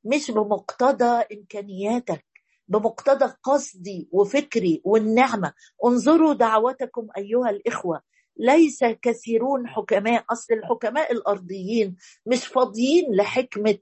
مش 0.06 0.32
بمقتضى 0.32 1.24
إمكانياتك. 1.34 2.33
بمقتضى 2.68 3.34
قصدي 3.44 4.10
وفكري 4.12 4.82
والنعمة. 4.86 5.54
انظروا 5.86 6.34
دعوتكم 6.34 7.08
أيها 7.18 7.50
الإخوة. 7.50 8.02
ليس 8.38 8.84
كثيرون 8.84 9.68
حكماء 9.68 10.26
أصل 10.32 10.54
الحكماء 10.54 11.12
الأرضيين 11.12 11.96
مش 12.26 12.48
فاضيين 12.48 13.16
لحكمة 13.16 13.80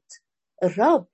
الرب. 0.64 1.06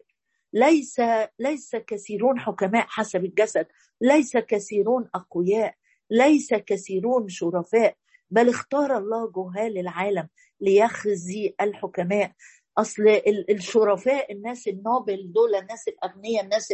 ليس 0.54 1.02
ليس 1.40 1.76
كثيرون 1.76 2.40
حكماء 2.40 2.86
حسب 2.88 3.26
الجسد. 3.26 3.66
ليس 4.02 4.38
كثيرون 4.38 5.10
أقوياء. 5.16 5.76
ليس 6.10 6.54
كثيرون 6.54 7.30
شرفاء. 7.30 7.96
بل 8.30 8.50
اختار 8.50 8.98
الله 8.98 9.32
جهال 9.32 9.78
العالم 9.78 10.28
ليخزي 10.62 11.56
الحكماء. 11.62 12.32
أصل 12.78 13.04
الشرفاء 13.50 14.34
الناس 14.34 14.68
النوبل 14.68 15.32
دول 15.32 15.56
الناس 15.56 15.88
الأغنياء 15.88 16.44
الناس 16.44 16.74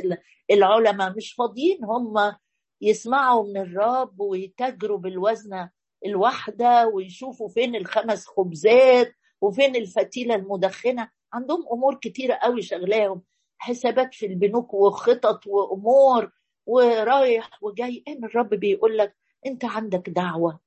العلماء 0.51 1.15
مش 1.17 1.33
فاضيين 1.33 1.83
هم 1.85 2.35
يسمعوا 2.81 3.43
من 3.47 3.57
الرب 3.57 4.19
ويتاجروا 4.19 4.97
بالوزنة 4.97 5.71
الواحدة 6.05 6.87
ويشوفوا 6.87 7.47
فين 7.49 7.75
الخمس 7.75 8.25
خبزات 8.25 9.13
وفين 9.41 9.75
الفتيلة 9.75 10.35
المدخنة. 10.35 11.09
عندهم 11.33 11.63
أمور 11.71 11.95
كتيرة 11.95 12.33
قوي 12.33 12.61
شغلاهم 12.61 13.21
حسابات 13.57 14.13
في 14.13 14.25
البنوك 14.25 14.73
وخطط 14.73 15.47
وأمور 15.47 16.31
ورايح 16.65 17.49
وجاي. 17.63 18.03
ان 18.07 18.23
الرب 18.25 18.49
بيقول 18.49 18.97
لك؟ 18.97 19.15
أنت 19.45 19.65
عندك 19.65 20.09
دعوة 20.09 20.59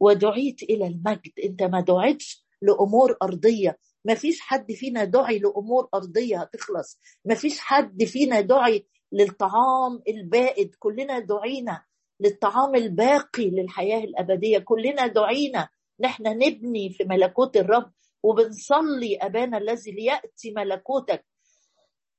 ودعيت 0.00 0.62
إلى 0.62 0.86
المجد 0.86 1.32
أنت 1.44 1.62
ما 1.62 1.80
دعيتش 1.80 2.46
لأمور 2.62 3.16
أرضية. 3.22 3.78
ما 4.04 4.14
فيش 4.14 4.40
حد 4.40 4.72
فينا 4.72 5.04
دعي 5.04 5.38
لأمور 5.38 5.88
أرضية 5.94 6.40
هتخلص. 6.40 6.98
ما 7.24 7.34
فيش 7.34 7.58
حد 7.60 8.04
فينا 8.04 8.40
دعي 8.40 8.86
للطعام 9.12 10.02
البائد. 10.08 10.74
كلنا 10.78 11.18
دعينا 11.18 11.82
للطعام 12.20 12.74
الباقي 12.74 13.50
للحياة 13.50 14.04
الأبدية. 14.04 14.58
كلنا 14.58 15.06
دعينا 15.06 15.68
نحن 16.00 16.22
نبني 16.26 16.90
في 16.90 17.04
ملكوت 17.04 17.56
الرب 17.56 17.92
وبنصلي 18.22 19.16
أبانا 19.16 19.58
الذي 19.58 19.90
ليأتي 19.92 20.50
ملكوتك. 20.56 21.24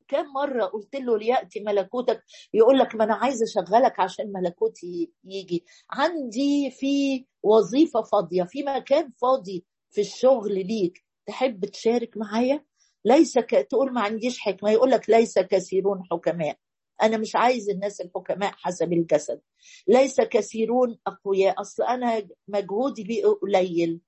كم 0.08 0.26
مرة 0.36 0.66
قلت 0.66 0.96
له 0.96 1.18
ليأتي 1.18 1.60
ملكوتك؟ 1.60 2.24
يقول 2.54 2.78
لك 2.80 2.96
ما 2.96 3.04
أنا 3.04 3.16
عايز 3.16 3.44
أشغلك 3.44 4.00
عشان 4.00 4.32
ملكوتي 4.32 5.12
يجي. 5.24 5.66
عندي 5.92 6.72
في 6.72 7.26
وظيفة 7.44 8.02
فاضية 8.02 8.44
في 8.44 8.64
مكان 8.64 9.12
فاضي 9.22 9.66
في 9.92 10.02
الشغل 10.02 10.54
ليك. 10.68 11.06
تحب 11.30 11.66
تشارك 11.66 12.18
معايا؟ 12.18 12.66
ليس 13.06 13.38
ك... 13.40 13.50
تقول 13.70 13.94
ما 13.94 14.02
عنديش 14.02 14.40
حكمة 14.40 14.72
يقول 14.72 14.92
لك 14.92 15.10
ليس 15.10 15.40
كثيرون 15.40 16.04
حكماء. 16.12 16.58
أنا 17.02 17.18
مش 17.18 17.36
عايز 17.36 17.70
الناس 17.70 18.02
الحكماء 18.02 18.52
حسب 18.52 18.94
الجسد. 18.94 19.42
ليس 19.88 20.22
كثيرون 20.22 20.98
أقوياء. 21.08 21.62
أصل 21.62 21.84
أنا 21.84 22.28
مجهودي 22.48 23.04
بقي 23.04 23.24
قليل. 23.42 24.02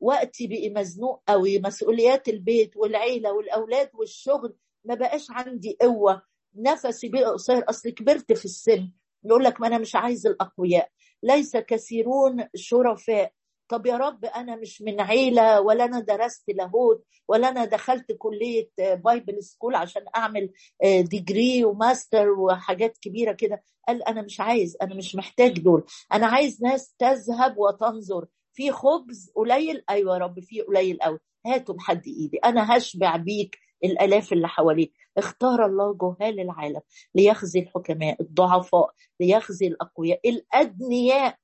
وقتي 0.00 0.46
بقي 0.46 0.70
مزنوق 0.70 1.22
قوي. 1.28 1.58
مسؤوليات 1.58 2.28
البيت 2.28 2.76
والعيلة 2.76 3.32
والأولاد 3.32 3.90
والشغل 3.94 4.56
ما 4.84 4.94
بقاش 4.94 5.26
عندي 5.30 5.76
قوة. 5.80 6.22
نفسي 6.54 7.08
بقى 7.08 7.24
قصير. 7.32 7.64
أصل 7.70 7.90
كبرت 7.90 8.32
في 8.32 8.44
السن. 8.44 8.90
يقول 9.24 9.44
لك 9.44 9.60
ما 9.60 9.66
أنا 9.66 9.78
مش 9.78 9.94
عايز 9.94 10.26
الأقوياء. 10.26 10.88
ليس 11.22 11.56
كثيرون 11.56 12.44
شرفاء. 12.54 13.32
طب 13.72 13.86
يا 13.86 13.96
رب 13.96 14.24
أنا 14.24 14.56
مش 14.56 14.82
من 14.82 15.00
عيلة 15.00 15.60
ولا 15.60 15.84
أنا 15.84 16.00
درست 16.00 16.50
لاهوت 16.50 17.04
ولا 17.28 17.48
أنا 17.48 17.64
دخلت 17.64 18.12
كلية 18.12 18.70
Bible 18.78 19.42
school 19.42 19.74
عشان 19.74 20.04
أعمل 20.16 20.50
degree 20.84 21.64
و 21.64 21.73
master 21.73 22.28
وحاجات 22.30 22.98
كبيرة 22.98 23.32
كده. 23.32 23.62
قال 23.88 24.02
أنا 24.08 24.22
مش 24.22 24.40
عايز 24.40 24.76
أنا 24.82 24.94
مش 24.94 25.16
محتاج 25.16 25.58
دول. 25.58 25.84
أنا 26.12 26.26
عايز 26.26 26.62
ناس 26.62 26.94
تذهب 26.98 27.58
وتنظر. 27.58 28.26
في 28.54 28.72
خبز 28.72 29.32
قليل؟ 29.36 29.84
أيوه 29.90 30.14
يا 30.14 30.18
رب 30.18 30.40
في 30.40 30.60
قليل 30.60 30.98
قوي 31.02 31.18
هاتوا 31.46 31.74
بحد 31.74 32.06
إيدي. 32.06 32.38
أنا 32.38 32.76
هشبع 32.76 33.16
بيك 33.16 33.58
الآلاف 33.84 34.32
اللي 34.32 34.48
حواليك. 34.48 34.92
اختار 35.18 35.66
الله 35.66 35.94
جهال 35.94 36.40
العالم 36.40 36.80
ليخزي 37.14 37.60
الحكماء 37.60 38.22
الضعفاء 38.22 38.90
ليخزي 39.20 39.66
الأقوياء 39.66 40.20
الأدنياء. 40.28 41.41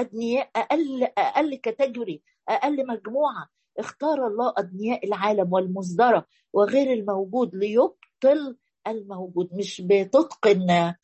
أدنياء 0.00 0.50
أقل 0.56 1.02
أقل 1.18 1.54
كاتيجوري 1.54 2.22
أقل 2.48 2.86
مجموعة 2.86 3.48
اختار 3.78 4.26
الله 4.26 4.54
أدنياء 4.56 5.06
العالم 5.06 5.52
والمصدرة 5.52 6.26
وغير 6.52 6.92
الموجود 6.92 7.54
ليبطل 7.54 8.56
الموجود. 8.86 9.48
مش 9.54 9.80
بتتقن 9.80 10.94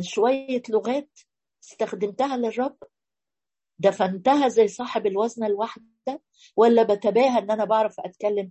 شوية 0.00 0.62
لغات 0.68 1.18
استخدمتها 1.64 2.36
للرب؟ 2.36 2.76
دفنتها 3.78 4.48
زي 4.48 4.68
صاحب 4.68 5.06
الوزنه 5.06 5.46
الواحدة؟ 5.46 6.22
ولا 6.56 6.82
بتباهى 6.82 7.38
إن 7.38 7.50
أنا 7.50 7.64
بعرف 7.64 8.00
أتكلم 8.00 8.50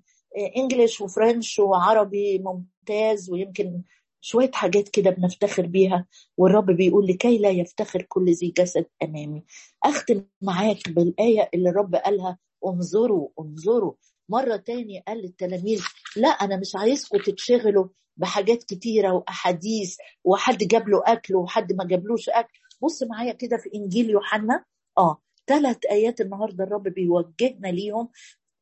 إنجليش 0.58 1.02
وفرنش 1.02 1.60
وعربي 1.60 2.40
ممتاز 2.40 3.30
ويمكن 3.32 3.82
شوية 4.22 4.52
حاجات 4.54 4.90
كده 4.90 5.10
بنفتخر 5.10 5.66
بيها 5.66 6.06
والرب 6.38 6.66
بيقول 6.72 7.08
لكي 7.08 7.38
لا 7.38 7.50
يفتخر 7.50 8.02
كل 8.02 8.32
ذي 8.32 8.54
جسد 8.58 8.86
أمامي. 9.04 9.44
أختم 9.84 10.24
معاك 10.42 10.90
بالآية 10.90 11.50
اللي 11.54 11.70
الرب 11.70 11.96
قالها 11.96 12.38
انظروا 12.68 13.30
انظروا. 13.40 13.94
مرة 14.30 14.56
تاني 14.56 15.04
قال 15.08 15.18
للتلاميذ 15.18 15.84
لا 16.16 16.30
أنا 16.30 16.58
مش 16.58 16.76
عايزكم 16.76 17.18
تتشغلوا 17.18 17.88
بحاجات 18.18 18.64
كتيرة 18.64 19.12
وأحاديث 19.14 19.98
وحد 20.24 20.58
جاب 20.58 20.90
له 20.90 21.04
أكل 21.06 21.36
وحد 21.36 21.74
ما 21.74 21.86
جابلوش 21.86 22.30
أكل. 22.30 22.60
بص 22.82 23.04
معايا 23.04 23.34
كده 23.34 23.58
في 23.58 23.70
إنجيل 23.76 24.10
يوحنا. 24.10 24.66
آه 24.98 25.22
ثلاث 25.48 25.78
آيات 25.92 26.22
النهاردة 26.22 26.64
الرب 26.64 26.84
بيوجهنا 26.84 27.68
ليهم. 27.68 28.10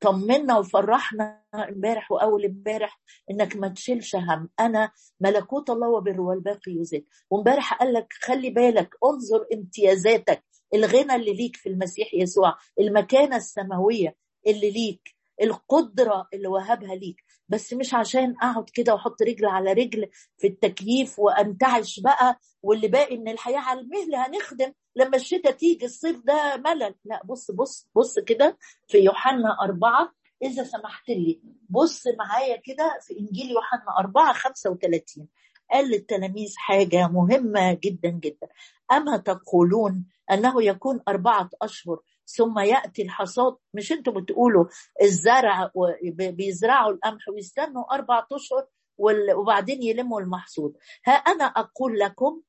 طمنا 0.01 0.57
وفرحنا 0.59 1.43
امبارح 1.55 2.11
وأول 2.11 2.45
امبارح 2.45 2.99
إنك 3.31 3.55
ما 3.55 3.67
تشيلش 3.67 4.15
هم. 4.15 4.49
أنا 4.59 4.91
ملكوت 5.19 5.69
الله 5.69 5.87
وبر 5.89 6.21
والباقي 6.21 6.71
يزيد. 6.71 7.05
وامبارح 7.29 7.73
قال 7.73 7.93
لك 7.93 8.13
خلي 8.21 8.49
بالك 8.49 8.89
انظر 9.05 9.45
امتيازاتك. 9.53 10.43
الغنى 10.73 11.15
اللي 11.15 11.33
ليك 11.33 11.55
في 11.55 11.69
المسيح 11.69 12.13
يسوع 12.13 12.55
المكانة 12.79 13.35
السماوية 13.35 14.15
اللي 14.47 14.71
ليك 14.71 15.01
القدرة 15.41 16.27
اللي 16.33 16.47
وهبها 16.47 16.95
ليك. 16.95 17.23
بس 17.49 17.73
مش 17.73 17.93
عشان 17.93 18.35
أقعد 18.41 18.69
كده 18.73 18.93
وأحط 18.93 19.21
رجل 19.21 19.45
على 19.45 19.73
رجل 19.73 20.09
في 20.37 20.47
التكييف 20.47 21.19
وأنتعش 21.19 21.99
بقى 21.99 22.39
واللي 22.63 22.87
باقي 22.87 23.17
من 23.17 23.27
الحياة 23.29 23.59
على 23.59 23.79
المهل 23.79 24.15
هنخدم 24.15 24.73
لما 24.95 25.15
الشتاء 25.17 25.51
تيجي 25.51 25.85
الصيف 25.85 26.21
ده 26.25 26.57
ملل. 26.65 26.95
لا 27.05 27.21
بص 27.25 27.51
بص 27.51 27.87
بص 27.95 28.19
كده 28.19 28.57
في 28.87 28.97
يوحنا 28.97 29.57
أربعة 29.61 30.13
إذا 30.43 30.63
سمحت 30.63 31.09
لي. 31.09 31.41
بص 31.69 32.03
معايا 32.19 32.55
كده 32.57 32.99
في 33.01 33.19
إنجيل 33.19 33.51
يوحنا 33.51 33.99
أربعة 33.99 34.33
خمسة 34.33 34.69
وثلاثين. 34.69 35.27
قال 35.71 35.89
للتلاميذ 35.89 36.53
حاجة 36.57 37.07
مهمة 37.07 37.73
جدا 37.73 38.09
جدا. 38.09 38.47
أما 38.91 39.17
تقولون 39.17 40.05
أنه 40.31 40.63
يكون 40.63 40.99
أربعة 41.07 41.49
أشهر 41.61 41.99
ثم 42.35 42.59
يأتي 42.59 43.01
الحصاد. 43.01 43.55
مش 43.73 43.91
أنتم 43.91 44.21
بتقولوا 44.21 44.65
الزرع 45.01 45.71
بيزرعوا 46.13 46.91
القمح 46.91 47.29
ويستنوا 47.29 47.93
أربعة 47.93 48.27
أشهر 48.31 48.67
وبعدين 49.37 49.83
يلموا 49.83 50.21
المحصول 50.21 50.77
ها 51.05 51.13
أنا 51.13 51.43
أقول 51.45 51.99
لكم 51.99 52.41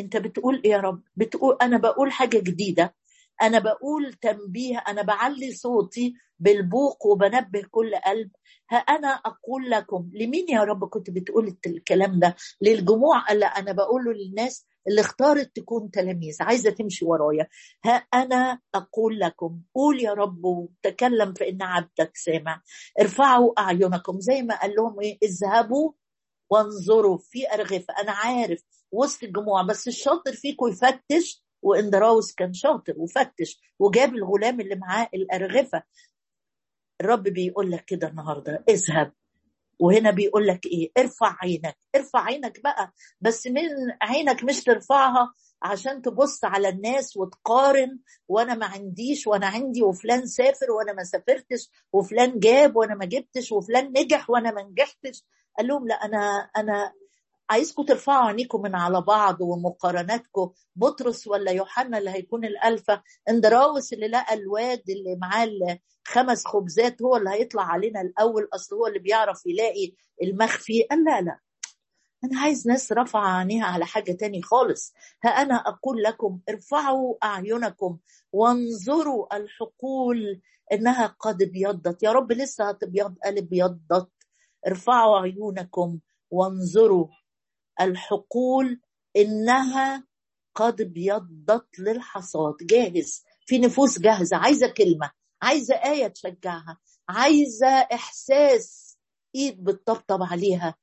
أنت 0.00 0.16
بتقول 0.16 0.62
إيه 0.64 0.70
يا 0.70 0.78
رب؟ 0.80 1.02
بتقول 1.16 1.56
أنا 1.62 1.78
بقول 1.78 2.12
حاجة 2.12 2.38
جديدة. 2.38 2.94
أنا 3.42 3.58
بقول 3.58 4.12
تنبيه 4.12 4.78
أنا 4.78 5.02
بعلي 5.02 5.52
صوتي 5.52 6.14
بالبوق 6.38 7.06
وبنبه 7.06 7.62
كل 7.70 7.94
قلب. 7.96 8.30
ها 8.70 8.76
أنا 8.76 9.08
أقول 9.08 9.70
لكم 9.70 10.10
لمين 10.14 10.48
يا 10.48 10.60
رب 10.64 10.88
كنت 10.88 11.10
بتقول 11.10 11.56
الكلام 11.66 12.18
ده؟ 12.18 12.36
للجموع 12.60 13.32
لا 13.32 13.46
أنا 13.46 13.72
بقوله 13.72 14.12
للناس 14.12 14.66
اللي 14.88 15.00
اختارت 15.00 15.56
تكون 15.56 15.90
تلاميذ 15.90 16.36
عايزة 16.40 16.70
تمشي 16.70 17.04
ورايا. 17.04 17.48
ها 17.84 17.90
أنا 18.14 18.60
أقول 18.74 19.18
لكم 19.20 19.60
قول 19.74 20.00
يا 20.00 20.12
رب 20.12 20.44
وتكلم 20.44 21.34
فان 21.34 21.62
عبدك 21.62 22.16
سامع. 22.16 22.62
ارفعوا 23.00 23.60
أعينكم 23.60 24.20
زي 24.20 24.42
ما 24.42 24.60
قال 24.60 24.74
لهم 24.74 25.00
إيه 25.00 25.18
اذهبوا 25.22 25.92
وانظروا 26.50 27.18
في 27.18 27.52
أرغفة. 27.54 27.94
أنا 28.02 28.12
عارف 28.12 28.62
وسط 28.92 29.22
الجموع 29.22 29.62
بس 29.62 29.88
الشاطر 29.88 30.32
فيكم 30.32 30.66
يفتش 30.68 31.44
واندراوس 31.62 32.34
كان 32.34 32.52
شاطر 32.52 32.94
وفتش 32.96 33.60
وجاب 33.78 34.14
الغلام 34.14 34.60
اللي 34.60 34.74
معاه 34.74 35.08
الأرغفة. 35.14 35.82
الرب 37.00 37.22
بيقول 37.22 37.70
لك 37.70 37.84
كده 37.84 38.08
النهارده 38.08 38.64
اذهب. 38.68 39.12
وهنا 39.78 40.10
بيقول 40.10 40.46
لك 40.46 40.66
إيه؟ 40.66 40.90
ارفع 40.98 41.36
عينك 41.42 41.76
ارفع 41.96 42.24
عينك 42.24 42.60
بقى 42.62 42.92
بس 43.20 43.46
من 43.46 43.68
عينك 44.02 44.44
مش 44.44 44.64
ترفعها 44.64 45.32
عشان 45.62 46.02
تبص 46.02 46.44
على 46.44 46.68
الناس 46.68 47.16
وتقارن 47.16 47.98
وأنا 48.28 48.54
ما 48.54 48.66
عنديش 48.66 49.26
وأنا 49.26 49.46
عندي 49.46 49.82
وفلان 49.82 50.26
سافر 50.26 50.70
وأنا 50.70 50.92
ما 50.92 51.04
سافرتش 51.04 51.70
وفلان 51.92 52.38
جاب 52.38 52.76
وأنا 52.76 52.94
ما 52.94 53.04
جبتش 53.04 53.52
وفلان 53.52 53.92
نجح 53.98 54.30
وأنا 54.30 54.50
ما 54.52 54.62
نجحتش. 54.62 55.24
قال 55.58 55.66
لهم 55.66 55.88
لا 55.88 55.94
أنا 55.94 56.50
أنا 56.56 56.92
عايزكم 57.50 57.82
ترفعوا 57.82 58.26
عينيكم 58.26 58.62
من 58.62 58.74
على 58.74 59.00
بعض 59.00 59.40
ومقارناتكم. 59.40 60.50
بطرس 60.76 61.26
ولا 61.26 61.50
يوحنا 61.50 61.98
اللي 61.98 62.10
هيكون 62.10 62.44
الألفة. 62.44 63.02
اندراوس 63.28 63.92
اللي 63.92 64.08
لقى 64.08 64.34
الواد 64.34 64.82
اللي 64.90 65.16
معاه 65.16 65.78
خمس 66.04 66.46
خبزات 66.46 67.02
هو 67.02 67.16
اللي 67.16 67.30
هيطلع 67.30 67.62
علينا 67.62 68.00
الأول. 68.00 68.48
أصل 68.54 68.76
هو 68.76 68.86
اللي 68.86 68.98
بيعرف 68.98 69.46
يلاقي 69.46 69.92
المخفي 70.22 70.82
قال 70.82 71.04
لا 71.04 71.20
لا. 71.20 71.38
أنا 72.24 72.40
عايز 72.40 72.68
ناس 72.68 72.92
رفع 72.92 73.36
عينيها 73.38 73.66
على 73.66 73.86
حاجة 73.86 74.12
تاني 74.12 74.42
خالص. 74.42 74.94
ها 75.24 75.30
أنا 75.30 75.54
أقول 75.54 76.02
لكم 76.02 76.40
ارفعوا 76.48 77.14
أعينكم. 77.24 77.98
وانظروا 78.32 79.36
الحقول 79.36 80.40
إنها 80.72 81.06
قد 81.06 81.42
ابيضت. 81.42 82.02
يا 82.02 82.12
رب 82.12 82.32
لسه 82.32 82.68
هتبيض 82.68 83.14
ابيضت 83.24 84.10
ارفعوا 84.66 85.18
عيونكم. 85.18 85.98
وانظروا 86.30 87.06
الحقول 87.80 88.80
إنها 89.16 90.06
قد 90.54 90.80
ابيضت 90.80 91.78
للحصاد. 91.78 92.54
جاهز. 92.62 93.24
في 93.46 93.58
نفوس 93.58 93.98
جاهزة. 93.98 94.36
عايزة 94.36 94.68
كلمة. 94.68 95.10
عايزة 95.42 95.74
آية 95.74 96.06
تشجعها. 96.08 96.78
عايزة 97.08 97.68
إحساس 97.68 98.98
إيد 99.34 99.64
بتطبطب 99.64 100.22
عليها. 100.22 100.74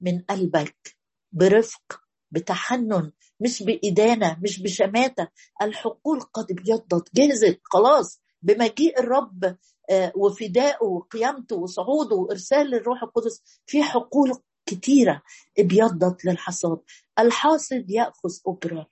من 0.00 0.20
قلبك. 0.20 0.96
برفق 1.32 2.00
بتحنن. 2.30 3.12
مش 3.40 3.62
بإدانة 3.62 4.38
مش 4.42 4.62
بشماتة. 4.62 5.28
الحقول 5.62 6.20
قد 6.20 6.50
ابيضت 6.50 7.14
جهزت. 7.14 7.60
خلاص. 7.64 8.20
بمجيء 8.42 9.00
الرب 9.00 9.56
وفدائه 10.16 10.84
وقيامته 10.84 11.56
وصعوده 11.56 12.16
وإرسال 12.16 12.74
الروح 12.74 13.02
القدس. 13.02 13.42
في 13.66 13.82
حقول 13.82 14.32
كتيرة 14.66 15.22
ابيضت 15.58 16.24
للحصاد. 16.24 16.80
الحاصد 17.18 17.90
يأخذ 17.90 18.30
أجرة. 18.46 18.86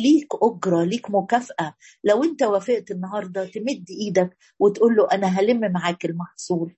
ليك 0.00 0.28
أجرة 0.42 0.84
ليك 0.84 1.10
مكافأة. 1.10 1.74
لو 2.04 2.24
أنت 2.24 2.42
وافقت 2.42 2.90
النهاردة 2.90 3.46
تمد 3.46 3.84
إيدك 3.90 4.36
وتقول 4.58 4.96
له 4.96 5.08
أنا 5.12 5.26
هلم 5.26 5.72
معاك 5.72 6.04
المحصول. 6.04 6.76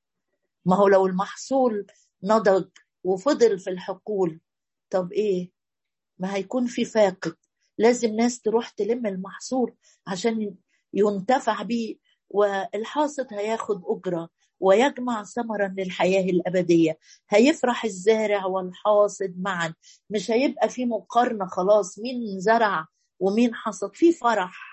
ما 0.64 0.76
هو 0.76 0.88
لو 0.88 1.06
المحصول 1.06 1.86
نضج 2.24 2.68
وفضل 3.04 3.58
في 3.58 3.70
الحقول 3.70 4.40
طب 4.90 5.12
إيه؟ 5.12 5.50
ما 6.18 6.34
هيكون 6.34 6.66
في 6.66 6.84
فاقد. 6.84 7.36
لازم 7.78 8.14
ناس 8.16 8.40
تروح 8.40 8.68
تلم 8.68 9.06
المحصول 9.06 9.74
عشان 10.06 10.54
ينتفع 10.94 11.62
بيه 11.62 11.96
والحاصد 12.30 13.26
هياخد 13.34 13.82
أجرة. 13.86 14.28
ويجمع 14.60 15.24
ثمرا 15.24 15.74
للحياة 15.78 16.24
الأبدية. 16.30 16.98
هيفرح 17.30 17.84
الزارع 17.84 18.46
والحاصد 18.46 19.34
معا. 19.38 19.74
مش 20.10 20.30
هيبقى 20.30 20.68
في 20.68 20.84
مقارنة 20.84 21.46
خلاص. 21.46 21.98
مين 21.98 22.40
زرع 22.40 22.86
ومين 23.20 23.54
حصد. 23.54 23.94
في 23.94 24.12
فرح. 24.12 24.70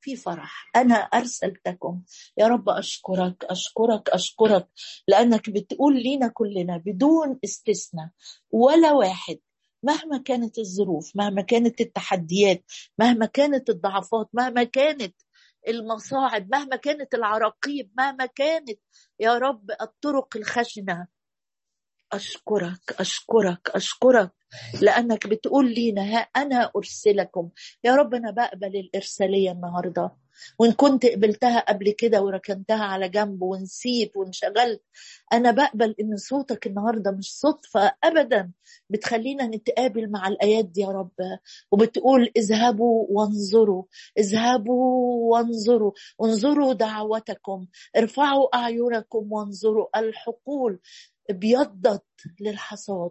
في 0.00 0.16
فرح. 0.16 0.70
أنا 0.76 0.94
أرسلتكم. 0.94 2.02
يا 2.38 2.46
رب 2.48 2.68
أشكرك. 2.68 3.44
أشكرك. 3.44 4.10
أشكرك. 4.10 4.68
لأنك 5.08 5.50
بتقول 5.50 6.02
لينا 6.02 6.28
كلنا 6.28 6.76
بدون 6.86 7.38
استثناء. 7.44 8.08
ولا 8.50 8.92
واحد. 8.92 9.38
مهما 9.82 10.18
كانت 10.18 10.58
الظروف. 10.58 11.16
مهما 11.16 11.42
كانت 11.42 11.80
التحديات. 11.80 12.64
مهما 12.98 13.26
كانت 13.26 13.70
الضعفات. 13.70 14.28
مهما 14.32 14.64
كانت 14.64 15.14
المصاعب 15.68 16.48
مهما 16.52 16.76
كانت 16.76 17.14
العراقيب 17.14 17.90
مهما 17.98 18.26
كانت 18.26 18.80
يا 19.20 19.38
رب 19.38 19.70
الطرق 19.80 20.36
الخشنة. 20.36 21.06
أشكرك 22.12 22.92
أشكرك 23.00 23.70
أشكرك. 23.70 24.37
لأنك 24.82 25.26
بتقول 25.26 25.74
لينا 25.74 26.02
ها 26.02 26.18
أنا 26.36 26.70
أرسلكم. 26.76 27.50
يا 27.84 27.94
رب 27.94 28.14
أنا 28.14 28.30
بقبل 28.30 28.76
الإرسالية 28.76 29.50
النهارده. 29.52 30.10
وإن 30.58 30.72
كنت 30.72 31.06
قبلتها 31.06 31.60
قبل 31.60 31.90
كده 31.90 32.22
وركنتها 32.22 32.84
على 32.84 33.08
جنب 33.08 33.42
ونسيت 33.42 34.16
وانشغلت 34.16 34.82
أنا 35.32 35.50
بقبل 35.50 35.94
إن 36.00 36.16
صوتك 36.16 36.66
النهارده 36.66 37.10
مش 37.10 37.34
صدفه 37.38 37.92
ابدا 38.04 38.52
بتخلينا 38.90 39.46
نتقابل 39.46 40.10
مع 40.10 40.28
الآيات 40.28 40.64
دي 40.64 40.80
يا 40.80 40.88
رب. 40.88 41.12
وبتقول 41.72 42.30
اذهبوا 42.36 43.06
وانظروا 43.10 43.82
اذهبوا 44.18 45.30
وانظروا 45.32 45.92
انظروا 46.22 46.72
دعوتكم 46.72 47.66
ارفعوا 47.96 48.56
أعينكم 48.56 49.32
وانظروا. 49.32 49.98
الحقول 49.98 50.80
ابيضت 51.30 52.04
للحصاد. 52.40 53.10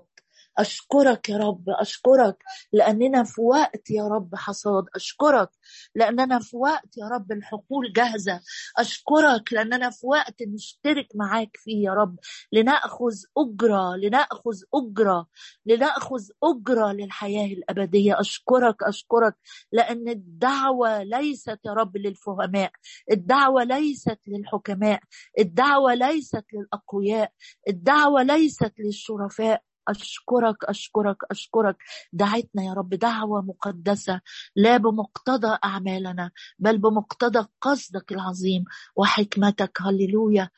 أشكرك 0.57 1.29
يا 1.29 1.37
رب 1.37 1.63
أشكرك 1.69 2.37
لأننا 2.73 3.23
في 3.23 3.41
وقت 3.41 3.89
يا 3.89 4.03
رب 4.07 4.35
حصاد 4.35 4.85
أشكرك 4.95 5.49
لأننا 5.95 6.39
في 6.39 6.57
وقت 6.57 6.97
يا 6.97 7.07
رب 7.07 7.31
الحقول 7.31 7.93
جاهزة 7.93 8.41
أشكرك 8.77 9.53
لأننا 9.53 9.89
في 9.89 10.07
وقت 10.07 10.41
نشترك 10.41 11.07
معاك 11.15 11.57
فيه 11.57 11.83
يا 11.83 11.91
رب 11.93 12.15
لنأخذ 12.51 13.13
أجرة 13.37 13.95
لنأخذ 13.95 14.55
أجرة 14.73 15.27
لنأخذ 15.65 16.21
أجرة 16.43 16.91
للحياة 16.91 17.53
الأبدية 17.53 18.19
أشكرك 18.19 18.83
أشكرك 18.83 19.35
لأن 19.71 20.09
الدعوة 20.09 21.03
ليست 21.03 21.59
يا 21.65 21.71
رب 21.73 21.97
للفهماء 21.97 22.71
الدعوة 23.11 23.63
ليست 23.63 24.19
للحكماء 24.27 24.99
الدعوة 25.39 25.93
ليست 25.93 26.45
للأقوياء 26.53 27.31
الدعوة 27.69 28.23
ليست 28.23 28.73
للشرفاء 28.79 29.66
أشكرك 29.89 30.63
أشكرك 30.65 31.17
أشكرك. 31.31 31.77
دعتنا 32.13 32.63
يا 32.63 32.73
رب 32.73 32.89
دعوة 32.89 33.41
مقدسة 33.41 34.21
لا 34.55 34.77
بمقتضى 34.77 35.57
أعمالنا 35.63 36.31
بل 36.59 36.77
بمقتضى 36.77 37.47
قصدك 37.61 38.11
العظيم 38.11 38.65
وحكمتك. 38.95 39.77
هللويا. 39.81 40.49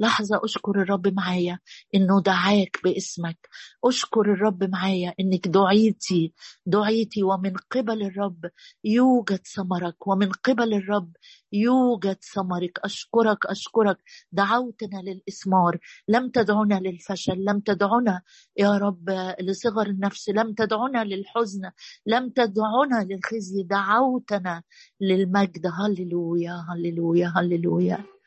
لحظة 0.00 0.40
أشكر 0.44 0.82
الرب 0.82 1.08
معايا 1.08 1.58
إنه 1.94 2.22
دعاك 2.22 2.80
باسمك. 2.84 3.48
أشكر 3.84 4.20
الرب 4.32 4.64
معايا 4.64 5.14
إنك 5.20 5.48
دعيتي 5.48 6.32
دعيتي 6.66 7.22
ومن 7.22 7.52
قبل 7.70 8.02
الرب 8.02 8.50
يوجد 8.84 9.40
ثمرك 9.46 10.06
ومن 10.06 10.30
قبل 10.30 10.74
الرب 10.74 11.12
يوجد 11.52 12.16
ثمرك. 12.34 12.78
أشكرك 12.84 13.46
أشكرك. 13.46 13.98
دعوتنا 14.32 15.02
للإثمار. 15.02 15.78
لم 16.08 16.28
تدعنا 16.30 16.80
للفشل 16.80 17.44
لم 17.44 17.60
تدعنا 17.60 18.22
يا 18.56 18.78
رب 18.78 19.10
لصغر 19.40 19.86
النفس 19.86 20.28
لم 20.28 20.52
تدعنا 20.54 21.04
للحزن 21.04 21.70
لم 22.06 22.28
تدعنا 22.30 23.04
للخزي. 23.04 23.62
دعوتنا 23.62 24.62
للمجد. 25.00 25.66
هللويا 25.66 26.64
هللويا 26.70 27.32
هللويا. 27.36 28.19